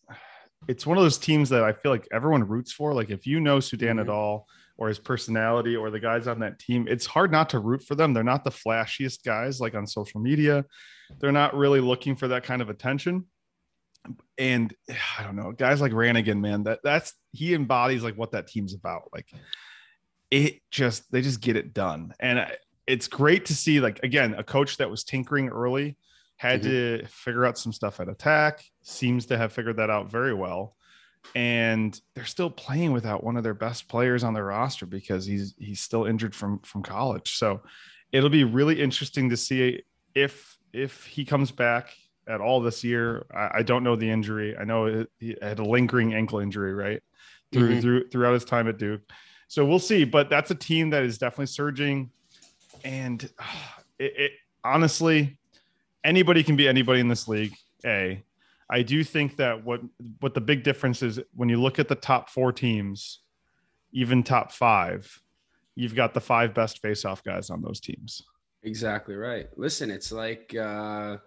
it's 0.69 0.87
one 0.87 0.99
of 0.99 1.03
those 1.03 1.19
teams 1.19 1.49
that 1.51 1.65
I 1.65 1.73
feel 1.73 1.93
like 1.93 2.07
everyone 2.13 2.47
roots 2.47 2.73
for. 2.73 2.95
Like 2.95 3.11
if 3.11 3.27
you 3.27 3.41
know 3.41 3.61
Soudan 3.61 3.97
mm-hmm. 3.97 4.01
at 4.01 4.09
all 4.09 4.47
or 4.77 4.89
his 4.89 4.99
personality 4.99 5.77
or 5.77 5.91
the 5.91 6.01
guys 6.01 6.27
on 6.27 6.41
that 6.41 6.59
team, 6.59 6.87
it's 6.89 7.07
hard 7.07 7.31
not 7.31 7.51
to 7.51 7.59
root 7.59 7.83
for 7.83 7.95
them. 7.95 8.15
They're 8.15 8.25
not 8.25 8.45
the 8.45 8.51
flashiest 8.51 9.25
guys 9.25 9.61
like 9.61 9.75
on 9.75 9.87
social 9.87 10.21
media. 10.21 10.65
They're 11.21 11.33
not 11.33 11.57
really 11.57 11.81
looking 11.81 12.17
for 12.17 12.29
that 12.29 12.45
kind 12.45 12.63
of 12.63 12.71
attention. 12.71 13.27
And 14.39 14.75
I 15.19 15.23
don't 15.23 15.37
know, 15.37 15.53
guys 15.53 15.81
like 15.81 15.93
Ranigan, 15.93 16.41
man, 16.41 16.65
that 16.65 16.81
that's 16.83 17.15
he 17.33 17.55
embodies 17.55 18.03
like 18.03 18.17
what 18.17 18.33
that 18.33 18.49
team's 18.49 18.75
about. 18.75 19.11
Like 19.13 19.29
it 20.31 20.61
just 20.71 21.11
they 21.13 21.23
just 21.23 21.41
get 21.41 21.57
it 21.57 21.73
done. 21.73 22.15
And 22.19 22.47
it's 22.87 23.07
great 23.07 23.47
to 23.47 23.55
see 23.55 23.81
like 23.81 24.01
again, 24.03 24.35
a 24.37 24.43
coach 24.43 24.79
that 24.79 24.91
was 24.91 25.05
tinkering 25.05 25.49
early 25.51 25.97
had 26.37 26.63
mm-hmm. 26.63 27.05
to 27.05 27.07
figure 27.07 27.45
out 27.45 27.59
some 27.59 27.73
stuff 27.73 28.01
at 28.01 28.09
attack, 28.09 28.65
seems 28.83 29.27
to 29.27 29.39
have 29.39 29.53
figured 29.53 29.77
that 29.77 29.91
out 29.91 30.11
very 30.11 30.35
well 30.35 30.75
and 31.35 31.99
they're 32.15 32.25
still 32.25 32.51
playing 32.51 32.93
without 32.93 33.25
one 33.25 33.37
of 33.37 33.45
their 33.45 33.55
best 33.55 33.89
players 33.89 34.25
on 34.25 34.35
their 34.35 34.47
roster 34.47 34.87
because 34.87 35.25
he's 35.25 35.55
he's 35.59 35.81
still 35.81 36.05
injured 36.05 36.35
from 36.35 36.59
from 36.61 36.83
college. 36.83 37.37
So 37.37 37.63
it'll 38.13 38.31
be 38.31 38.45
really 38.45 38.81
interesting 38.81 39.31
to 39.31 39.37
see 39.37 39.83
if 40.15 40.59
if 40.73 41.05
he 41.07 41.25
comes 41.25 41.51
back 41.51 41.95
at 42.27 42.41
all 42.41 42.61
this 42.61 42.85
year. 42.85 43.27
I, 43.35 43.59
I 43.59 43.63
don't 43.63 43.85
know 43.85 43.97
the 43.97 44.11
injury. 44.11 44.57
I 44.57 44.65
know 44.65 45.07
he 45.19 45.37
had 45.41 45.59
a 45.59 45.65
lingering 45.65 46.15
ankle 46.15 46.39
injury 46.39 46.75
right 46.75 47.03
through 47.53 47.71
mm-hmm. 47.71 47.81
through 47.81 48.09
throughout 48.09 48.35
his 48.35 48.45
time 48.45 48.69
at 48.69 48.79
Duke. 48.79 49.03
So 49.49 49.65
we'll 49.65 49.79
see. 49.79 50.05
But 50.05 50.31
that's 50.31 50.51
a 50.51 50.55
team 50.55 50.91
that 50.91 51.03
is 51.03 51.19
definitely 51.19 51.47
surging, 51.47 52.11
and 52.85 53.23
it, 53.99 54.13
it 54.17 54.33
honestly 54.65 55.39
anybody 56.05 56.43
can 56.43 56.57
be 56.57 56.69
anybody 56.69 57.01
in 57.01 57.09
this 57.09 57.29
league. 57.29 57.55
A 57.85 58.23
I 58.73 58.81
do 58.81 59.05
think 59.05 59.37
that 59.37 59.65
what 59.65 59.83
what 60.21 60.33
the 60.33 60.41
big 60.41 60.63
difference 60.63 61.03
is 61.03 61.21
when 61.35 61.51
you 61.51 61.61
look 61.61 61.79
at 61.79 61.89
the 61.89 61.95
top 61.95 62.31
four 62.31 62.53
teams, 62.53 63.21
even 63.93 64.23
top 64.23 64.51
five, 64.51 65.21
you've 65.75 65.95
got 65.95 66.15
the 66.15 66.21
five 66.23 66.55
best 66.55 66.81
face-off 66.81 67.23
guys 67.23 67.51
on 67.51 67.61
those 67.61 67.81
teams. 67.81 68.23
Exactly 68.63 69.15
right. 69.15 69.49
Listen, 69.59 69.91
it's 69.91 70.11
like 70.11 70.55
uh, 70.57 71.19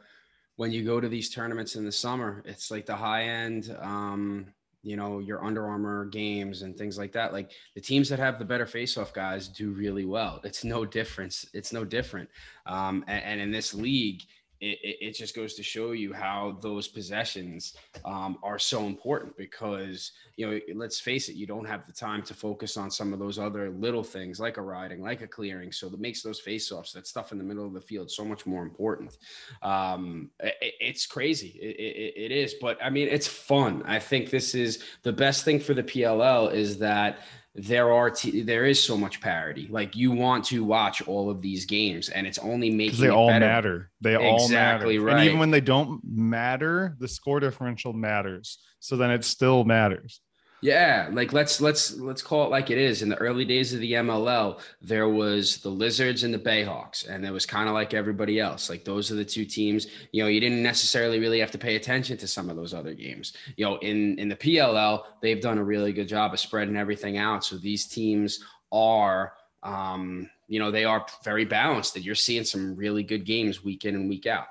when 0.55 0.71
you 0.71 0.83
go 0.83 0.99
to 0.99 1.07
these 1.07 1.29
tournaments 1.29 1.75
in 1.75 1.85
the 1.85 1.91
summer, 1.91 2.41
it's 2.45 2.71
like 2.71 2.87
the 2.87 2.95
high 2.95 3.25
end, 3.25 3.77
um, 3.79 4.47
you 4.81 4.95
know, 4.95 5.19
your 5.19 5.43
Under 5.43 5.67
Armour 5.67 6.05
games 6.05 6.63
and 6.63 6.75
things 6.75 6.97
like 6.97 7.11
that. 7.11 7.31
Like 7.31 7.51
the 7.75 7.81
teams 7.81 8.09
that 8.09 8.19
have 8.19 8.39
the 8.39 8.45
better 8.45 8.65
face-off 8.65 9.13
guys 9.13 9.47
do 9.47 9.71
really 9.71 10.05
well. 10.05 10.41
It's 10.43 10.63
no 10.63 10.83
difference. 10.83 11.45
It's 11.53 11.71
no 11.71 11.85
different. 11.85 12.29
Um, 12.65 13.03
and, 13.07 13.23
and 13.23 13.41
in 13.41 13.51
this 13.51 13.73
league, 13.73 14.23
it, 14.65 14.97
it, 15.01 15.11
just 15.15 15.35
goes 15.35 15.53
to 15.55 15.63
show 15.63 15.91
you 15.91 16.11
how 16.13 16.57
those 16.61 16.87
possessions 16.87 17.75
um, 18.03 18.37
are 18.43 18.59
so 18.59 18.85
important 18.85 19.35
because 19.37 20.11
you 20.37 20.49
know 20.49 20.59
let's 20.75 20.99
face 20.99 21.29
it 21.29 21.35
you 21.35 21.45
don't 21.45 21.65
have 21.65 21.85
the 21.85 21.93
time 21.93 22.21
to 22.23 22.33
focus 22.33 22.77
on 22.77 22.89
some 22.89 23.13
of 23.13 23.19
those 23.19 23.37
other 23.37 23.69
little 23.69 24.03
things 24.03 24.39
like 24.39 24.57
a 24.57 24.61
riding 24.61 25.01
like 25.01 25.21
a 25.21 25.27
clearing. 25.27 25.71
So 25.71 25.89
that 25.89 25.99
makes 25.99 26.21
those 26.21 26.39
face-offs 26.39 26.93
that 26.93 27.07
stuff 27.07 27.31
in 27.31 27.37
the 27.37 27.43
middle 27.43 27.65
of 27.65 27.73
the 27.73 27.81
field 27.81 28.09
so 28.09 28.25
much 28.25 28.45
more 28.45 28.63
important. 28.63 29.17
Um, 29.61 30.31
it, 30.39 30.73
it's 30.79 31.05
crazy. 31.05 31.59
It, 31.61 32.13
it 32.15 32.31
is. 32.31 32.55
But 32.59 32.77
i 32.83 32.89
mean 32.89 33.07
it's 33.07 33.27
fun. 33.27 33.83
I 33.85 33.99
think 33.99 34.29
this 34.29 34.55
is 34.55 34.83
the 35.03 35.13
best 35.13 35.45
thing 35.45 35.59
for 35.59 35.73
the 35.73 35.83
pll 35.83 36.53
is 36.53 36.79
that 36.79 37.19
there 37.55 37.93
are 37.93 38.09
t- 38.09 38.41
there 38.41 38.65
is 38.65 38.81
so 38.83 38.97
much 38.97 39.21
parity. 39.21 39.67
Like 39.69 39.95
you 39.95 40.11
want 40.11 40.43
to 40.45 40.63
watch 40.63 41.01
all 41.07 41.29
of 41.29 41.41
these 41.41 41.65
games, 41.65 42.09
and 42.09 42.27
it's 42.27 42.37
only 42.39 42.69
making 42.69 42.99
they 42.99 43.09
all 43.09 43.29
better. 43.29 43.45
matter. 43.45 43.91
They 44.01 44.15
all 44.15 44.43
exactly 44.43 44.97
matter. 44.97 45.05
right. 45.05 45.17
And 45.17 45.25
even 45.25 45.39
when 45.39 45.51
they 45.51 45.61
don't 45.61 46.01
matter, 46.03 46.95
the 46.99 47.07
score 47.07 47.39
differential 47.39 47.93
matters. 47.93 48.59
So 48.79 48.97
then 48.97 49.09
it 49.09 49.23
still 49.23 49.63
matters. 49.63 50.19
Yeah, 50.65 51.09
like 51.11 51.31
let's 51.31 51.61
let's 51.61 51.95
let's 51.97 52.23
call 52.23 52.43
it 52.45 52.49
like 52.49 52.71
it 52.71 52.79
is. 52.79 53.03
In 53.03 53.09
the 53.09 53.17
early 53.17 53.45
days 53.45 53.71
of 53.71 53.81
the 53.81 53.91
MLL, 53.91 54.59
there 54.81 55.07
was 55.07 55.57
the 55.57 55.69
Lizards 55.69 56.23
and 56.23 56.33
the 56.33 56.39
Bayhawks, 56.39 57.07
and 57.07 57.23
it 57.23 57.29
was 57.29 57.45
kind 57.45 57.69
of 57.69 57.75
like 57.75 57.93
everybody 57.93 58.39
else. 58.39 58.67
Like 58.67 58.83
those 58.83 59.11
are 59.11 59.15
the 59.15 59.23
two 59.23 59.45
teams. 59.45 59.85
You 60.11 60.23
know, 60.23 60.27
you 60.27 60.39
didn't 60.39 60.63
necessarily 60.63 61.19
really 61.19 61.39
have 61.39 61.51
to 61.51 61.59
pay 61.59 61.75
attention 61.75 62.17
to 62.17 62.27
some 62.27 62.49
of 62.49 62.55
those 62.55 62.73
other 62.73 62.95
games. 62.95 63.33
You 63.57 63.65
know, 63.65 63.77
in 63.77 64.17
in 64.17 64.27
the 64.27 64.35
PLL, 64.35 65.03
they've 65.21 65.39
done 65.39 65.59
a 65.59 65.63
really 65.63 65.93
good 65.93 66.07
job 66.07 66.33
of 66.33 66.39
spreading 66.39 66.77
everything 66.77 67.19
out. 67.19 67.45
So 67.45 67.57
these 67.57 67.85
teams 67.85 68.43
are, 68.71 69.33
um, 69.61 70.27
you 70.47 70.57
know, 70.57 70.71
they 70.71 70.83
are 70.83 71.05
very 71.23 71.45
balanced. 71.45 71.95
And 71.95 72.03
you're 72.03 72.15
seeing 72.15 72.43
some 72.43 72.75
really 72.75 73.03
good 73.03 73.23
games 73.23 73.63
week 73.63 73.85
in 73.85 73.93
and 73.93 74.09
week 74.09 74.25
out. 74.25 74.47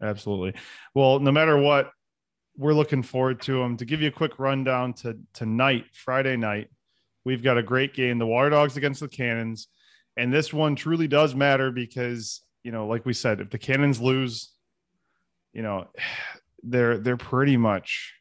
Absolutely. 0.00 0.54
Well, 0.94 1.18
no 1.18 1.32
matter 1.32 1.56
what, 1.56 1.90
we're 2.56 2.74
looking 2.74 3.02
forward 3.02 3.40
to 3.42 3.58
them. 3.58 3.76
To 3.76 3.84
give 3.84 4.02
you 4.02 4.08
a 4.08 4.12
quick 4.12 4.38
rundown 4.38 4.92
to 4.94 5.18
tonight, 5.32 5.86
Friday 5.92 6.36
night, 6.36 6.68
we've 7.24 7.42
got 7.42 7.58
a 7.58 7.62
great 7.62 7.94
game. 7.94 8.18
The 8.18 8.26
Water 8.26 8.50
Dogs 8.50 8.76
against 8.76 9.00
the 9.00 9.08
Cannons, 9.08 9.68
and 10.16 10.32
this 10.32 10.52
one 10.52 10.76
truly 10.76 11.08
does 11.08 11.34
matter 11.34 11.70
because 11.70 12.42
you 12.62 12.72
know, 12.72 12.86
like 12.86 13.06
we 13.06 13.12
said, 13.12 13.40
if 13.40 13.50
the 13.50 13.58
Cannons 13.58 14.00
lose, 14.00 14.50
you 15.52 15.62
know, 15.62 15.88
they're 16.62 16.98
they're 16.98 17.16
pretty 17.16 17.56
much 17.56 18.14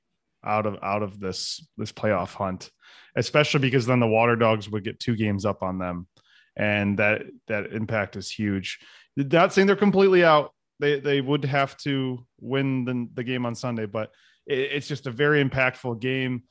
out 0.46 0.65
of 0.65 0.78
out 0.82 1.04
of 1.04 1.20
this 1.20 1.68
this 1.78 1.92
playoff 1.92 2.34
hunt, 2.34 2.72
especially 3.15 3.60
because 3.60 3.86
then 3.86 4.00
the 4.00 4.08
Water 4.08 4.36
Dogs 4.36 4.70
would 4.70 4.84
get 4.84 5.00
two 5.00 5.15
games 5.15 5.46
up 5.46 5.62
on 5.62 5.78
them, 5.78 6.08
and 6.56 6.98
that 7.00 7.24
that 7.48 7.74
impact 7.74 8.15
is 8.15 8.32
huge. 8.32 8.80
Not 9.18 9.54
saying 9.54 9.68
they're 9.68 9.76
completely 9.76 10.24
out. 10.24 10.54
They 10.80 11.00
they 11.00 11.22
would 11.22 11.46
have 11.46 11.78
to 11.80 12.26
win 12.39 12.86
the, 12.86 13.08
the 13.13 13.24
game 13.24 13.46
on 13.46 13.56
Sunday, 13.56 13.86
but 13.86 14.12
it's 14.48 14.88
just 14.88 15.08
a 15.08 15.12
very 15.12 15.44
impactful 15.44 16.00
game. 16.00 16.44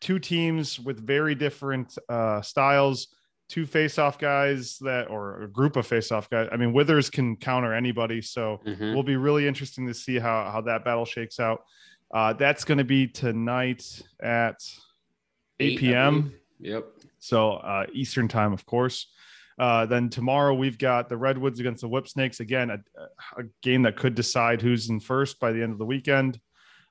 Two 0.00 0.18
teams 0.18 0.78
with 0.78 1.04
very 1.04 1.34
different 1.34 1.96
uh, 2.08 2.42
styles, 2.42 3.08
two 3.48 3.64
face-off 3.66 4.18
guys 4.18 4.78
that, 4.80 5.08
or 5.08 5.42
a 5.42 5.48
group 5.48 5.76
of 5.76 5.86
face-off 5.86 6.28
guys. 6.28 6.48
I 6.52 6.56
mean, 6.56 6.72
Withers 6.72 7.08
can 7.10 7.36
counter 7.36 7.72
anybody, 7.72 8.20
so 8.20 8.60
Mhm. 8.66 8.94
will 8.94 9.02
be 9.02 9.16
really 9.16 9.46
interesting 9.48 9.86
to 9.86 9.94
see 9.94 10.18
how 10.18 10.50
how 10.50 10.60
that 10.62 10.84
battle 10.84 11.04
shakes 11.04 11.40
out. 11.40 11.62
Uh, 12.12 12.32
that's 12.32 12.64
going 12.64 12.78
to 12.78 12.84
be 12.84 13.06
tonight 13.06 14.02
at 14.22 14.56
8 15.60 15.78
p.m. 15.78 16.32
Yep. 16.60 16.84
So 17.18 17.52
uh, 17.52 17.86
Eastern 17.92 18.28
time, 18.28 18.52
of 18.52 18.64
course. 18.66 19.06
Uh, 19.58 19.86
then 19.86 20.08
tomorrow 20.08 20.54
we've 20.54 20.78
got 20.78 21.08
the 21.08 21.16
Redwoods 21.16 21.58
against 21.58 21.80
the 21.80 21.88
Whip 21.88 22.06
Snakes. 22.06 22.40
Again, 22.40 22.70
a, 22.70 22.78
a 23.36 23.44
game 23.62 23.82
that 23.82 23.96
could 23.96 24.14
decide 24.14 24.62
who's 24.62 24.88
in 24.88 25.00
first 25.00 25.40
by 25.40 25.52
the 25.52 25.62
end 25.62 25.72
of 25.72 25.78
the 25.78 25.84
weekend. 25.84 26.38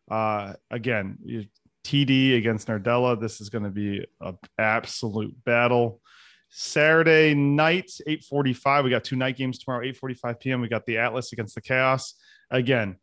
Uh, 0.09 0.53
again, 0.69 1.49
TD 1.85 2.37
against 2.37 2.67
Nardella. 2.67 3.19
This 3.19 3.39
is 3.39 3.49
going 3.49 3.63
to 3.63 3.69
be 3.69 4.05
an 4.19 4.37
absolute 4.57 5.33
battle. 5.45 6.01
Saturday 6.49 7.33
night, 7.33 7.89
8:45. 8.07 8.83
We 8.83 8.89
got 8.89 9.03
two 9.03 9.15
night 9.15 9.37
games 9.37 9.59
tomorrow, 9.59 9.85
8:45 9.85 10.39
p.m. 10.39 10.61
We 10.61 10.67
got 10.67 10.85
the 10.85 10.97
Atlas 10.97 11.31
against 11.33 11.55
the 11.55 11.61
Chaos. 11.61 12.15
Again, 12.51 12.97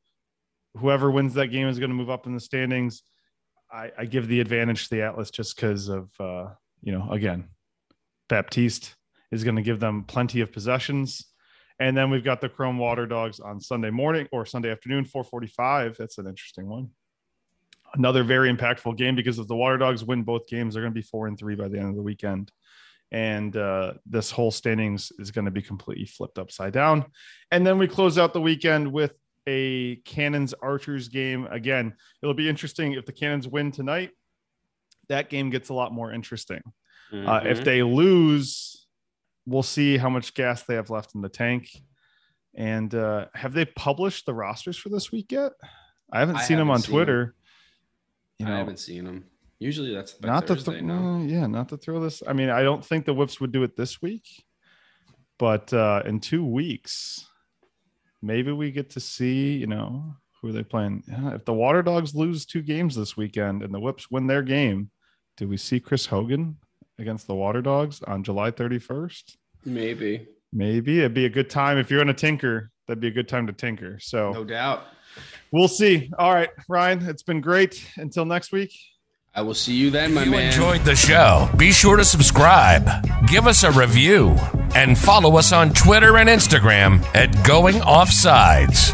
whoever 0.76 1.10
wins 1.10 1.34
that 1.34 1.48
game 1.48 1.68
is 1.68 1.78
going 1.78 1.90
to 1.90 1.96
move 1.96 2.10
up 2.10 2.26
in 2.26 2.34
the 2.34 2.40
standings. 2.40 3.02
I, 3.72 3.90
I 3.98 4.04
give 4.04 4.28
the 4.28 4.40
advantage 4.40 4.84
to 4.88 4.94
the 4.94 5.02
Atlas 5.02 5.30
just 5.30 5.56
because 5.56 5.88
of 5.88 6.10
uh, 6.20 6.48
you 6.82 6.92
know, 6.92 7.10
again, 7.10 7.48
Baptiste 8.28 8.94
is 9.34 9.44
going 9.44 9.56
to 9.56 9.62
give 9.62 9.80
them 9.80 10.04
plenty 10.04 10.40
of 10.40 10.52
possessions. 10.52 11.26
And 11.80 11.96
then 11.96 12.08
we've 12.08 12.24
got 12.24 12.40
the 12.40 12.48
Chrome 12.48 12.78
Water 12.78 13.04
Dogs 13.04 13.40
on 13.40 13.60
Sunday 13.60 13.90
morning 13.90 14.28
or 14.30 14.46
Sunday 14.46 14.70
afternoon, 14.70 15.04
445. 15.04 15.96
That's 15.98 16.18
an 16.18 16.26
interesting 16.28 16.68
one. 16.68 16.90
Another 17.94 18.22
very 18.24 18.52
impactful 18.52 18.96
game 18.96 19.16
because 19.16 19.38
if 19.38 19.48
the 19.48 19.56
Water 19.56 19.76
Dogs 19.76 20.04
win 20.04 20.22
both 20.22 20.46
games, 20.46 20.74
they're 20.74 20.82
going 20.82 20.92
to 20.92 20.98
be 20.98 21.02
four 21.06 21.26
and 21.26 21.36
three 21.38 21.56
by 21.56 21.68
the 21.68 21.78
end 21.78 21.88
of 21.88 21.96
the 21.96 22.02
weekend. 22.02 22.52
And 23.10 23.56
uh, 23.56 23.94
this 24.06 24.30
whole 24.30 24.50
standings 24.50 25.12
is 25.18 25.30
going 25.30 25.44
to 25.44 25.50
be 25.50 25.62
completely 25.62 26.06
flipped 26.06 26.38
upside 26.38 26.72
down. 26.72 27.06
And 27.50 27.66
then 27.66 27.78
we 27.78 27.86
close 27.88 28.18
out 28.18 28.32
the 28.32 28.40
weekend 28.40 28.92
with 28.92 29.12
a 29.46 29.96
Cannons 30.04 30.54
Archers 30.54 31.08
game. 31.08 31.46
Again, 31.50 31.94
it'll 32.22 32.34
be 32.34 32.48
interesting 32.48 32.92
if 32.92 33.04
the 33.04 33.12
Cannons 33.12 33.46
win 33.46 33.70
tonight. 33.72 34.10
That 35.08 35.28
game 35.28 35.50
gets 35.50 35.68
a 35.68 35.74
lot 35.74 35.92
more 35.92 36.12
interesting. 36.12 36.62
Uh, 37.12 37.42
if 37.44 37.60
Mhm. 37.60 37.64
they 37.64 37.82
lose, 37.82 38.83
we'll 39.46 39.62
see 39.62 39.96
how 39.96 40.08
much 40.08 40.34
gas 40.34 40.62
they 40.62 40.74
have 40.74 40.90
left 40.90 41.14
in 41.14 41.20
the 41.20 41.28
tank. 41.28 41.68
And 42.54 42.94
uh, 42.94 43.26
have 43.34 43.52
they 43.52 43.64
published 43.64 44.26
the 44.26 44.34
rosters 44.34 44.76
for 44.76 44.88
this 44.88 45.10
week 45.10 45.32
yet? 45.32 45.52
I 46.12 46.20
haven't 46.20 46.36
I 46.36 46.42
seen 46.42 46.58
them 46.58 46.68
haven't 46.68 46.74
on 46.74 46.82
seen 46.82 46.94
Twitter. 46.94 47.34
You 48.38 48.46
I 48.46 48.50
haven't 48.50 48.78
seen 48.78 49.04
them. 49.04 49.24
Usually 49.58 49.94
that's 49.94 50.20
not 50.20 50.46
to 50.48 50.54
Thursday, 50.54 50.72
th- 50.72 50.84
no? 50.84 50.94
uh, 50.94 51.18
yeah, 51.24 51.46
not 51.46 51.68
to 51.70 51.76
throw 51.76 52.00
this. 52.00 52.22
I 52.26 52.32
mean, 52.32 52.50
I 52.50 52.62
don't 52.62 52.84
think 52.84 53.06
the 53.06 53.14
Whips 53.14 53.40
would 53.40 53.52
do 53.52 53.62
it 53.62 53.76
this 53.76 54.02
week, 54.02 54.26
but 55.38 55.72
uh, 55.72 56.02
in 56.04 56.20
two 56.20 56.44
weeks, 56.44 57.26
maybe 58.20 58.52
we 58.52 58.70
get 58.72 58.90
to 58.90 59.00
see. 59.00 59.56
You 59.56 59.68
know, 59.68 60.16
who 60.40 60.48
are 60.48 60.52
they 60.52 60.64
playing? 60.64 61.04
Yeah, 61.08 61.34
if 61.34 61.44
the 61.44 61.54
Water 61.54 61.82
Dogs 61.82 62.14
lose 62.14 62.44
two 62.44 62.62
games 62.62 62.94
this 62.94 63.16
weekend 63.16 63.62
and 63.62 63.72
the 63.72 63.80
Whips 63.80 64.10
win 64.10 64.26
their 64.26 64.42
game, 64.42 64.90
do 65.36 65.48
we 65.48 65.56
see 65.56 65.80
Chris 65.80 66.06
Hogan 66.06 66.56
against 66.98 67.26
the 67.26 67.34
Water 67.34 67.62
Dogs 67.62 68.02
on 68.02 68.22
July 68.24 68.50
31st? 68.50 69.36
Maybe. 69.64 70.26
Maybe 70.52 71.00
it'd 71.00 71.14
be 71.14 71.24
a 71.26 71.30
good 71.30 71.50
time 71.50 71.78
if 71.78 71.90
you're 71.90 72.02
in 72.02 72.08
a 72.08 72.14
tinker. 72.14 72.70
That'd 72.86 73.00
be 73.00 73.08
a 73.08 73.12
good 73.12 73.28
time 73.28 73.46
to 73.48 73.52
tinker. 73.52 73.98
So 74.00 74.32
No 74.32 74.44
doubt. 74.44 74.84
we'll 75.50 75.68
see. 75.68 76.10
All 76.18 76.32
right, 76.32 76.50
Ryan, 76.68 77.02
it's 77.08 77.22
been 77.22 77.40
great. 77.40 77.88
Until 77.96 78.24
next 78.24 78.52
week. 78.52 78.72
I 79.36 79.42
will 79.42 79.54
see 79.54 79.74
you 79.74 79.90
then, 79.90 80.14
my 80.14 80.20
If 80.20 80.26
you 80.26 80.30
man. 80.32 80.46
enjoyed 80.46 80.82
the 80.84 80.94
show, 80.94 81.50
be 81.56 81.72
sure 81.72 81.96
to 81.96 82.04
subscribe, 82.04 82.88
give 83.26 83.48
us 83.48 83.64
a 83.64 83.72
review, 83.72 84.36
and 84.76 84.96
follow 84.96 85.36
us 85.38 85.52
on 85.52 85.70
Twitter 85.72 86.18
and 86.18 86.28
Instagram 86.28 87.02
at 87.16 87.44
Going 87.44 87.76
Offsides. 87.76 88.92